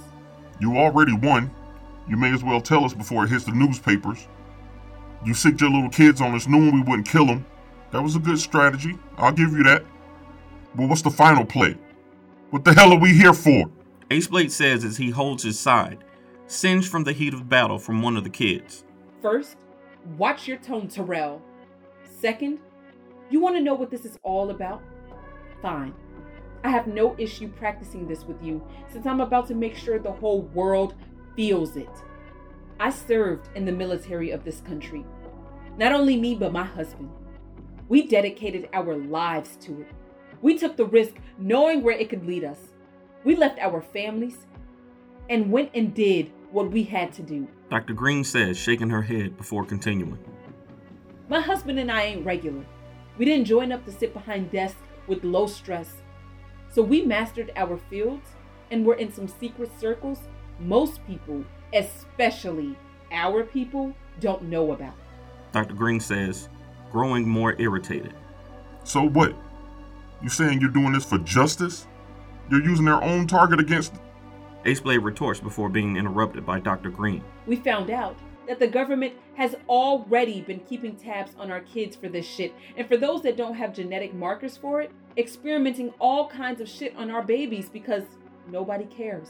You 0.61 0.79
already 0.79 1.15
won. 1.15 1.51
You 2.09 2.17
may 2.17 2.33
as 2.33 2.43
well 2.43 2.61
tell 2.61 2.85
us 2.85 2.95
before 2.95 3.25
it 3.25 3.31
hits 3.31 3.45
the 3.45 3.53
newspapers. 3.53 4.27
You 5.25 5.35
sicked 5.35 5.61
your 5.61 5.71
little 5.71 5.91
kids 5.91 6.21
on 6.21 6.35
us 6.35 6.49
knowing 6.49 6.73
we 6.73 6.81
wouldn't 6.81 7.09
kill 7.09 7.27
them. 7.27 7.47
That 7.91 8.03
was 8.03 8.17
a 8.17 8.21
good 8.21 8.39
strategy. 8.39 8.99
I'll 9.19 9.33
give 9.33 9.53
you 9.53 9.63
that. 9.65 9.85
But 10.75 10.89
what's 10.89 11.03
the 11.03 11.11
final 11.11 11.45
play? 11.45 11.77
What 12.51 12.65
the 12.65 12.73
hell 12.73 12.93
are 12.93 12.99
we 12.99 13.15
here 13.15 13.35
for? 13.35 13.71
Aceblade 14.11 14.51
says 14.51 14.85
as 14.85 14.97
he 14.97 15.11
holds 15.11 15.43
his 15.43 15.59
side, 15.59 16.05
singed 16.47 16.91
from 16.91 17.05
the 17.05 17.13
heat 17.13 17.35
of 17.35 17.49
battle 17.49 17.79
from 17.79 18.03
one 18.03 18.17
of 18.17 18.25
the 18.25 18.31
kids. 18.31 18.85
First, 19.21 19.57
watch 20.17 20.47
your 20.47 20.59
tone, 20.59 20.89
Terrell. 20.89 21.43
Second, 22.05 22.59
you 23.31 23.41
want 23.41 23.57
to 23.57 23.63
know 23.63 23.75
what 23.75 23.91
this 23.91 24.05
is 24.05 24.19
all 24.23 24.51
about? 24.51 24.83
Fine. 25.61 25.95
I 26.65 26.71
have 26.71 26.87
no 26.87 27.17
issue 27.19 27.49
practicing 27.49 28.07
this 28.07 28.25
with 28.25 28.43
you 28.43 28.63
since 28.93 29.07
I'm 29.07 29.21
about 29.21 29.49
to 29.49 29.55
make 29.55 29.77
sure 29.77 29.99
the 29.99 30.13
whole 30.13 30.43
world 30.43 30.95
feels 31.35 31.77
it. 31.77 31.91
I 32.79 32.91
served 32.91 33.49
in 33.55 33.65
the 33.65 33.73
military 33.73 34.31
of 34.31 34.45
this 34.45 34.61
country. 34.61 35.05
Not 35.77 35.93
only 35.93 36.17
me, 36.17 36.35
but 36.35 36.53
my 36.53 36.65
husband. 36.65 37.11
We 37.89 38.07
dedicated 38.07 38.69
our 38.73 38.97
lives 38.97 39.57
to 39.63 39.83
it. 39.83 39.89
We 40.41 40.59
took 40.59 40.77
the 40.77 40.87
risk 40.87 41.15
knowing 41.39 41.83
where 41.83 41.97
it 41.97 42.09
could 42.09 42.27
lead 42.27 42.45
us. 42.45 42.59
We 43.25 43.37
left 43.37 43.59
our 43.61 43.81
families 43.81 44.47
and 45.31 45.51
went 45.51 45.71
and 45.75 45.95
did 45.95 46.31
what 46.51 46.71
we 46.71 46.85
had 46.85 47.13
to 47.15 47.23
do. 47.23 47.49
Dr. 47.73 47.95
Green 47.95 48.23
says, 48.23 48.59
shaking 48.59 48.91
her 48.91 49.01
head 49.01 49.39
before 49.39 49.65
continuing. 49.65 50.19
My 51.31 51.41
husband 51.41 51.79
and 51.79 51.91
I 51.91 52.03
ain't 52.03 52.27
regular. 52.27 52.67
We 53.17 53.25
didn't 53.25 53.47
join 53.47 53.73
up 53.73 53.87
to 53.87 53.91
sit 53.91 54.13
behind 54.13 54.53
desks 54.53 54.79
with 55.07 55.25
low 55.25 55.47
stress. 55.47 56.03
So 56.71 56.83
we 56.83 57.01
mastered 57.01 57.51
our 57.57 57.79
fields 57.89 58.29
and 58.71 58.85
were 58.85 58.97
in 58.97 59.11
some 59.11 59.27
secret 59.27 59.71
circles 59.81 60.19
most 60.61 61.01
people, 61.07 61.47
especially 61.73 62.77
our 63.11 63.43
people, 63.43 63.95
don't 64.21 64.43
know 64.43 64.73
about. 64.73 64.93
Dr. 65.53 65.73
Green 65.73 65.99
says, 65.99 66.51
growing 66.91 67.27
more 67.27 67.59
irritated. 67.59 68.13
So 68.85 69.09
what? 69.09 69.35
You 70.23 70.29
saying 70.29 70.61
you're 70.61 70.69
doing 70.69 70.93
this 70.93 71.07
for 71.07 71.17
justice? 71.21 71.87
You're 72.51 72.65
using 72.65 72.85
their 72.85 73.03
own 73.03 73.27
target 73.27 73.61
against. 73.61 73.95
Aceblade 74.65 75.03
retorts 75.03 75.41
before 75.41 75.69
being 75.69 75.97
interrupted 75.97 76.47
by 76.47 76.61
Dr. 76.61 76.91
Green. 76.91 77.25
We 77.47 77.57
found 77.57 77.91
out 77.91 78.17
that 78.47 78.59
the 78.59 78.69
government 78.69 79.15
has 79.35 79.57
already 79.69 80.41
been 80.41 80.61
keeping 80.61 80.95
tabs 80.97 81.33
on 81.39 81.51
our 81.51 81.61
kids 81.61 81.97
for 81.97 82.09
this 82.09 82.27
shit, 82.27 82.55
and 82.77 82.87
for 82.87 82.97
those 82.97 83.23
that 83.23 83.37
don't 83.37 83.55
have 83.55 83.75
genetic 83.75 84.15
markers 84.15 84.57
for 84.57 84.81
it, 84.81 84.91
experimenting 85.17 85.93
all 85.99 86.29
kinds 86.29 86.61
of 86.61 86.69
shit 86.69 86.95
on 86.97 87.11
our 87.11 87.23
babies 87.23 87.69
because 87.69 88.05
nobody 88.49 88.85
cares. 88.85 89.29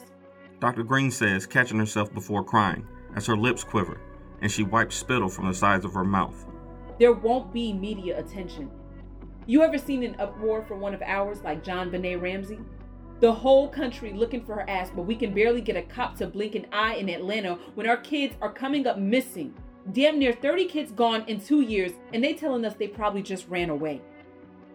Dr. 0.61 0.83
Green 0.83 1.11
says, 1.11 1.47
catching 1.47 1.79
herself 1.79 2.13
before 2.13 2.45
crying, 2.45 2.87
as 3.17 3.27
her 3.27 3.37
lips 3.37 3.65
quiver, 3.65 4.01
and 4.43 4.51
she 4.51 4.63
wipes 4.63 4.97
spittle 4.97 5.29
from 5.29 5.47
the 5.47 5.55
sides 5.55 5.85
of 5.85 5.95
her 5.95 6.05
mouth. 6.05 6.47
There 6.99 7.13
won't 7.13 7.53
be 7.53 7.73
media 7.73 8.19
attention. 8.19 8.71
You 9.47 9.63
ever 9.63 9.79
seen 9.79 10.03
an 10.05 10.17
uproar 10.19 10.63
for 10.63 10.77
one 10.77 10.95
of 10.95 11.03
ours 11.03 11.41
like 11.43 11.65
JonBenét 11.65 12.21
Ramsey? 12.21 12.61
The 13.23 13.33
whole 13.33 13.69
country 13.69 14.13
looking 14.13 14.45
for 14.45 14.57
her 14.57 14.69
ass, 14.69 14.91
but 14.93 15.03
we 15.03 15.15
can 15.15 15.33
barely 15.33 15.61
get 15.61 15.77
a 15.77 15.83
cop 15.83 16.17
to 16.17 16.27
blink 16.27 16.57
an 16.57 16.67
eye 16.73 16.95
in 16.95 17.09
Atlanta 17.09 17.57
when 17.77 17.87
our 17.87 17.99
kids 17.99 18.35
are 18.43 18.53
coming 18.53 18.85
up 18.85 18.99
missing. 18.99 19.55
Damn 19.93 20.19
near 20.19 20.33
30 20.33 20.65
kids 20.65 20.91
gone 20.91 21.23
in 21.29 21.41
two 21.41 21.61
years, 21.61 21.93
and 22.13 22.25
they 22.25 22.33
telling 22.35 22.65
us 22.65 22.75
they 22.75 22.89
probably 22.89 23.23
just 23.23 23.49
ran 23.49 23.71
away. 23.71 24.01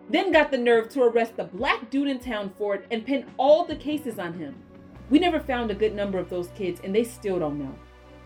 Then 0.10 0.32
got 0.32 0.50
the 0.50 0.58
nerve 0.58 0.88
to 0.92 1.04
arrest 1.04 1.36
the 1.36 1.44
black 1.44 1.90
dude 1.90 2.08
in 2.08 2.20
town 2.20 2.54
for 2.58 2.76
it 2.76 2.86
and 2.90 3.06
pin 3.06 3.26
all 3.36 3.66
the 3.66 3.76
cases 3.76 4.18
on 4.18 4.34
him. 4.36 4.56
We 5.10 5.20
never 5.20 5.42
found 5.42 5.70
a 5.70 5.76
good 5.76 5.94
number 5.94 6.18
of 6.18 6.30
those 6.30 6.48
kids, 6.56 6.80
and 6.86 6.96
they 6.96 7.04
still 7.04 7.40
don't 7.40 7.60
know. 7.60 7.76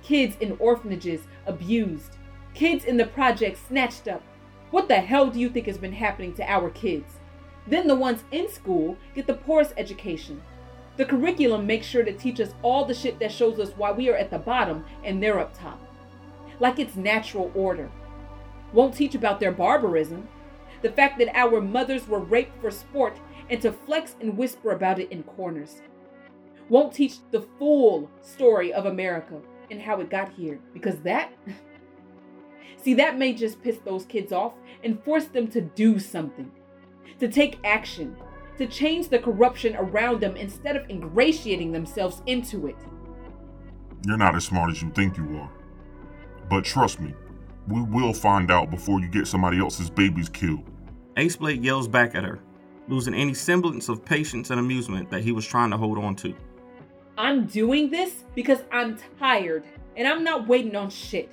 Kids 0.03 0.37
in 0.39 0.55
orphanages 0.59 1.21
abused, 1.47 2.17
kids 2.53 2.85
in 2.85 2.95
the 2.95 3.07
projects 3.07 3.61
snatched 3.67 4.07
up. 4.07 4.21
What 4.69 4.87
the 4.87 5.01
hell 5.01 5.31
do 5.31 5.39
you 5.39 5.49
think 5.49 5.65
has 5.65 5.79
been 5.79 5.93
happening 5.93 6.35
to 6.35 6.47
our 6.47 6.69
kids? 6.69 7.20
Then 7.67 7.87
the 7.87 7.95
ones 7.95 8.23
in 8.31 8.49
school 8.49 8.97
get 9.15 9.27
the 9.27 9.33
poorest 9.33 9.73
education. 9.77 10.41
The 10.97 11.05
curriculum 11.05 11.65
makes 11.65 11.85
sure 11.85 12.03
to 12.03 12.13
teach 12.13 12.39
us 12.39 12.53
all 12.61 12.85
the 12.85 12.93
shit 12.93 13.19
that 13.19 13.31
shows 13.31 13.59
us 13.59 13.71
why 13.77 13.91
we 13.91 14.09
are 14.09 14.15
at 14.15 14.29
the 14.29 14.39
bottom 14.39 14.85
and 15.03 15.21
they're 15.21 15.39
up 15.39 15.57
top. 15.57 15.79
Like 16.59 16.79
it's 16.79 16.95
natural 16.95 17.51
order. 17.55 17.89
Won't 18.73 18.95
teach 18.95 19.15
about 19.15 19.39
their 19.39 19.51
barbarism, 19.51 20.27
the 20.81 20.91
fact 20.91 21.19
that 21.19 21.35
our 21.35 21.61
mothers 21.61 22.07
were 22.07 22.19
raped 22.19 22.59
for 22.61 22.71
sport 22.71 23.17
and 23.49 23.61
to 23.61 23.71
flex 23.71 24.15
and 24.19 24.37
whisper 24.37 24.71
about 24.71 24.99
it 24.99 25.11
in 25.11 25.23
corners. 25.23 25.81
Won't 26.69 26.93
teach 26.93 27.15
the 27.31 27.41
full 27.59 28.09
story 28.21 28.73
of 28.73 28.85
America 28.85 29.39
and 29.69 29.81
how 29.81 29.99
it 29.99 30.09
got 30.09 30.33
here 30.33 30.59
because 30.73 30.99
that 31.01 31.31
See, 32.81 32.95
that 32.95 33.17
may 33.17 33.33
just 33.33 33.61
piss 33.61 33.77
those 33.77 34.05
kids 34.05 34.31
off 34.31 34.53
and 34.83 35.03
force 35.03 35.25
them 35.25 35.47
to 35.49 35.61
do 35.61 35.99
something, 35.99 36.51
to 37.21 37.27
take 37.27 37.59
action, 37.63 38.17
to 38.57 38.65
change 38.65 39.07
the 39.07 39.19
corruption 39.19 39.75
around 39.75 40.19
them 40.19 40.35
instead 40.35 40.75
of 40.75 40.89
ingratiating 40.89 41.71
themselves 41.71 42.23
into 42.25 42.65
it. 42.65 42.75
You're 44.07 44.17
not 44.17 44.35
as 44.35 44.45
smart 44.45 44.71
as 44.71 44.81
you 44.81 44.89
think 44.89 45.17
you 45.17 45.37
are. 45.37 45.51
But 46.49 46.65
trust 46.65 46.99
me, 46.99 47.13
we 47.67 47.79
will 47.83 48.11
find 48.11 48.49
out 48.49 48.71
before 48.71 48.99
you 48.99 49.07
get 49.07 49.27
somebody 49.27 49.59
else's 49.59 49.87
babies 49.87 50.29
killed. 50.29 50.63
Aceblade 51.15 51.63
yells 51.63 51.87
back 51.87 52.15
at 52.15 52.23
her, 52.23 52.39
losing 52.87 53.13
any 53.13 53.35
semblance 53.35 53.87
of 53.87 54.03
patience 54.03 54.49
and 54.49 54.59
amusement 54.59 55.11
that 55.11 55.21
he 55.21 55.31
was 55.31 55.45
trying 55.45 55.69
to 55.69 55.77
hold 55.77 55.99
on 55.99 56.15
to. 56.15 56.33
I'm 57.19 57.45
doing 57.45 57.91
this 57.91 58.23
because 58.33 58.63
I'm 58.71 58.97
tired 59.19 59.63
and 59.95 60.07
I'm 60.07 60.23
not 60.23 60.47
waiting 60.47 60.75
on 60.75 60.89
shit. 60.89 61.31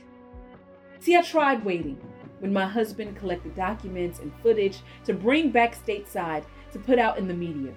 See, 1.00 1.16
I 1.16 1.22
tried 1.22 1.64
waiting 1.64 1.98
when 2.40 2.52
my 2.52 2.66
husband 2.66 3.16
collected 3.16 3.54
documents 3.54 4.18
and 4.20 4.32
footage 4.42 4.80
to 5.04 5.12
bring 5.12 5.50
back 5.50 5.74
stateside 5.74 6.44
to 6.72 6.78
put 6.78 6.98
out 6.98 7.18
in 7.18 7.28
the 7.28 7.34
media. 7.34 7.72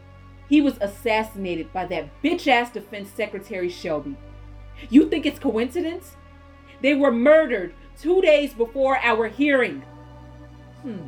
He 0.50 0.62
was 0.62 0.78
assassinated 0.82 1.72
by 1.72 1.86
that 1.86 2.10
bitch 2.22 2.48
ass 2.48 2.72
Defense 2.72 3.10
Secretary 3.10 3.70
Shelby. 3.70 4.18
You 4.90 5.10
think 5.10 5.26
it's 5.26 5.40
coincidence? 5.40 6.16
They 6.82 6.94
were 6.94 7.12
murdered 7.12 7.74
two 8.00 8.22
days 8.22 8.54
before 8.54 8.98
our 8.98 9.28
hearing. 9.28 9.82
Hmm. 10.82 11.08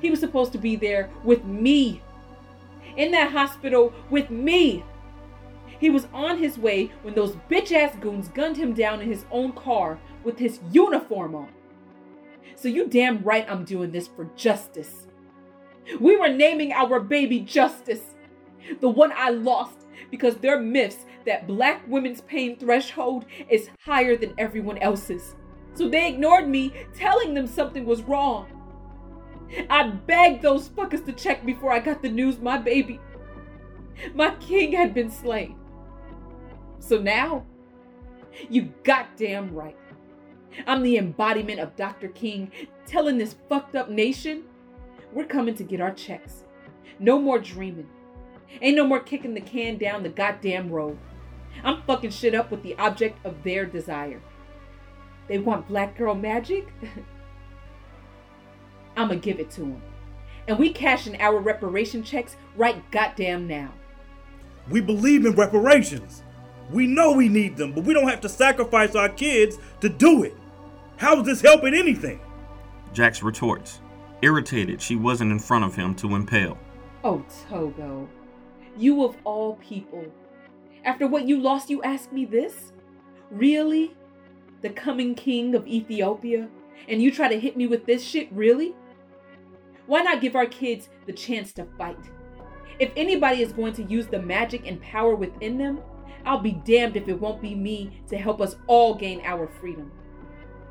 He 0.00 0.10
was 0.10 0.20
supposed 0.20 0.52
to 0.52 0.58
be 0.58 0.76
there 0.76 1.10
with 1.24 1.44
me. 1.44 2.00
In 2.96 3.10
that 3.12 3.32
hospital 3.32 3.92
with 4.08 4.30
me. 4.30 4.84
He 5.78 5.90
was 5.90 6.06
on 6.12 6.38
his 6.38 6.58
way 6.58 6.92
when 7.02 7.14
those 7.14 7.36
bitch 7.50 7.72
ass 7.72 7.96
goons 7.96 8.28
gunned 8.28 8.56
him 8.56 8.74
down 8.74 9.00
in 9.00 9.08
his 9.08 9.24
own 9.30 9.52
car 9.52 9.98
with 10.24 10.38
his 10.38 10.60
uniform 10.70 11.34
on. 11.34 11.48
So 12.60 12.68
you 12.68 12.86
damn 12.86 13.22
right 13.22 13.50
I'm 13.50 13.64
doing 13.64 13.90
this 13.90 14.06
for 14.06 14.26
justice. 14.36 15.06
We 15.98 16.18
were 16.18 16.28
naming 16.28 16.72
our 16.74 17.00
baby 17.00 17.40
Justice, 17.40 18.02
the 18.80 18.88
one 18.88 19.12
I 19.16 19.30
lost 19.30 19.86
because 20.10 20.36
their 20.36 20.60
myths 20.60 21.06
that 21.24 21.46
black 21.46 21.82
women's 21.88 22.20
pain 22.20 22.58
threshold 22.58 23.24
is 23.48 23.70
higher 23.80 24.14
than 24.14 24.34
everyone 24.36 24.76
else's. 24.78 25.36
So 25.72 25.88
they 25.88 26.08
ignored 26.08 26.48
me, 26.48 26.74
telling 26.94 27.32
them 27.32 27.46
something 27.46 27.86
was 27.86 28.02
wrong. 28.02 28.46
I 29.70 29.88
begged 29.88 30.42
those 30.42 30.68
fuckers 30.68 31.04
to 31.06 31.12
check 31.12 31.46
before 31.46 31.72
I 31.72 31.78
got 31.78 32.02
the 32.02 32.10
news 32.10 32.40
my 32.40 32.58
baby, 32.58 33.00
my 34.14 34.34
king 34.34 34.72
had 34.72 34.92
been 34.92 35.10
slain. 35.10 35.56
So 36.78 36.98
now, 36.98 37.46
you 38.50 38.72
goddamn 38.84 39.54
right. 39.54 39.76
I'm 40.66 40.82
the 40.82 40.96
embodiment 40.96 41.60
of 41.60 41.76
Dr. 41.76 42.08
King 42.08 42.50
telling 42.86 43.18
this 43.18 43.36
fucked 43.48 43.76
up 43.76 43.88
nation 43.88 44.44
we're 45.12 45.24
coming 45.24 45.54
to 45.56 45.64
get 45.64 45.80
our 45.80 45.92
checks. 45.92 46.44
No 46.98 47.18
more 47.18 47.38
dreaming. 47.38 47.88
Ain't 48.62 48.76
no 48.76 48.86
more 48.86 49.00
kicking 49.00 49.34
the 49.34 49.40
can 49.40 49.76
down 49.76 50.02
the 50.02 50.08
goddamn 50.08 50.70
road. 50.70 50.98
I'm 51.64 51.82
fucking 51.82 52.10
shit 52.10 52.34
up 52.34 52.50
with 52.50 52.62
the 52.62 52.76
object 52.78 53.24
of 53.24 53.42
their 53.42 53.66
desire. 53.66 54.20
They 55.28 55.38
want 55.38 55.68
black 55.68 55.96
girl 55.96 56.14
magic? 56.14 56.68
I'ma 58.96 59.14
give 59.14 59.40
it 59.40 59.50
to 59.52 59.60
them. 59.60 59.82
And 60.48 60.58
we 60.58 60.72
cashing 60.72 61.20
our 61.20 61.38
reparation 61.38 62.02
checks 62.02 62.36
right 62.56 62.88
goddamn 62.90 63.46
now. 63.46 63.72
We 64.68 64.80
believe 64.80 65.26
in 65.26 65.32
reparations. 65.32 66.22
We 66.70 66.86
know 66.86 67.12
we 67.12 67.28
need 67.28 67.56
them, 67.56 67.72
but 67.72 67.84
we 67.84 67.94
don't 67.94 68.08
have 68.08 68.20
to 68.22 68.28
sacrifice 68.28 68.94
our 68.94 69.08
kids 69.08 69.58
to 69.80 69.88
do 69.88 70.22
it. 70.22 70.36
How 71.00 71.18
is 71.18 71.24
this 71.24 71.40
helping 71.40 71.72
anything? 71.72 72.20
Jax 72.92 73.22
retorts, 73.22 73.80
irritated 74.20 74.82
she 74.82 74.96
wasn't 74.96 75.32
in 75.32 75.38
front 75.38 75.64
of 75.64 75.74
him 75.74 75.94
to 75.94 76.14
impale. 76.14 76.58
Oh, 77.02 77.24
Togo. 77.48 78.06
You 78.76 79.02
of 79.04 79.16
all 79.24 79.54
people. 79.56 80.04
After 80.84 81.06
what 81.06 81.26
you 81.26 81.40
lost, 81.40 81.70
you 81.70 81.82
ask 81.82 82.12
me 82.12 82.26
this? 82.26 82.74
Really? 83.30 83.96
The 84.60 84.68
coming 84.68 85.14
king 85.14 85.54
of 85.54 85.66
Ethiopia? 85.66 86.50
And 86.86 87.02
you 87.02 87.10
try 87.10 87.28
to 87.28 87.40
hit 87.40 87.56
me 87.56 87.66
with 87.66 87.86
this 87.86 88.04
shit, 88.04 88.30
really? 88.30 88.74
Why 89.86 90.02
not 90.02 90.20
give 90.20 90.36
our 90.36 90.44
kids 90.44 90.90
the 91.06 91.14
chance 91.14 91.54
to 91.54 91.66
fight? 91.78 92.10
If 92.78 92.92
anybody 92.94 93.40
is 93.40 93.54
going 93.54 93.72
to 93.72 93.84
use 93.84 94.06
the 94.06 94.20
magic 94.20 94.66
and 94.66 94.78
power 94.82 95.14
within 95.14 95.56
them, 95.56 95.80
I'll 96.26 96.40
be 96.40 96.60
damned 96.66 96.98
if 96.98 97.08
it 97.08 97.18
won't 97.18 97.40
be 97.40 97.54
me 97.54 98.02
to 98.08 98.18
help 98.18 98.42
us 98.42 98.56
all 98.66 98.94
gain 98.94 99.22
our 99.24 99.48
freedom. 99.48 99.90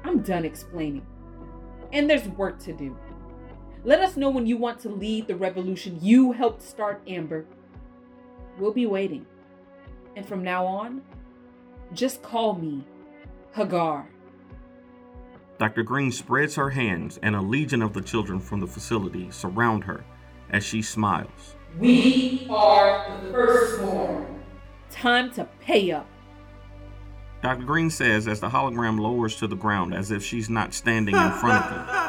I'm 0.10 0.22
done 0.22 0.44
explaining. 0.44 1.06
And 1.94 2.10
there's 2.10 2.28
work 2.30 2.58
to 2.62 2.74
do. 2.74 2.98
Let 3.84 4.00
us 4.00 4.18
know 4.18 4.32
when 4.32 4.48
you 4.48 4.58
want 4.58 4.80
to 4.80 4.90
lead 4.90 5.28
the 5.28 5.36
revolution 5.36 6.00
you 6.02 6.32
helped 6.32 6.64
start, 6.64 7.04
Amber. 7.08 7.46
We'll 8.58 8.74
be 8.74 8.88
waiting. 8.88 9.28
And 10.16 10.26
from 10.26 10.44
now 10.44 10.66
on, 10.66 11.04
just 11.94 12.24
call 12.24 12.56
me 12.56 12.84
Hagar. 13.54 14.10
Dr. 15.60 15.84
Green 15.84 16.12
spreads 16.12 16.56
her 16.56 16.72
hands, 16.72 17.20
and 17.22 17.36
a 17.36 17.42
legion 17.42 17.84
of 17.84 17.94
the 17.94 18.02
children 18.02 18.40
from 18.40 18.62
the 18.62 18.68
facility 18.68 19.30
surround 19.30 19.84
her 19.84 20.04
as 20.50 20.64
she 20.64 20.82
smiles. 20.82 21.56
We 21.78 22.48
are 22.50 23.22
the 23.22 23.32
firstborn. 23.32 24.42
Time 24.90 25.32
to 25.34 25.48
pay 25.60 25.92
up. 25.92 26.08
Dr. 27.42 27.64
Green 27.64 27.90
says 27.90 28.28
as 28.28 28.40
the 28.40 28.50
hologram 28.50 29.00
lowers 29.00 29.36
to 29.38 29.48
the 29.48 29.56
ground 29.56 29.94
as 29.94 30.12
if 30.12 30.24
she's 30.24 30.50
not 30.50 30.74
standing 30.74 31.16
in 31.16 31.32
front 31.32 31.66
of 31.66 31.88
them. 31.88 32.06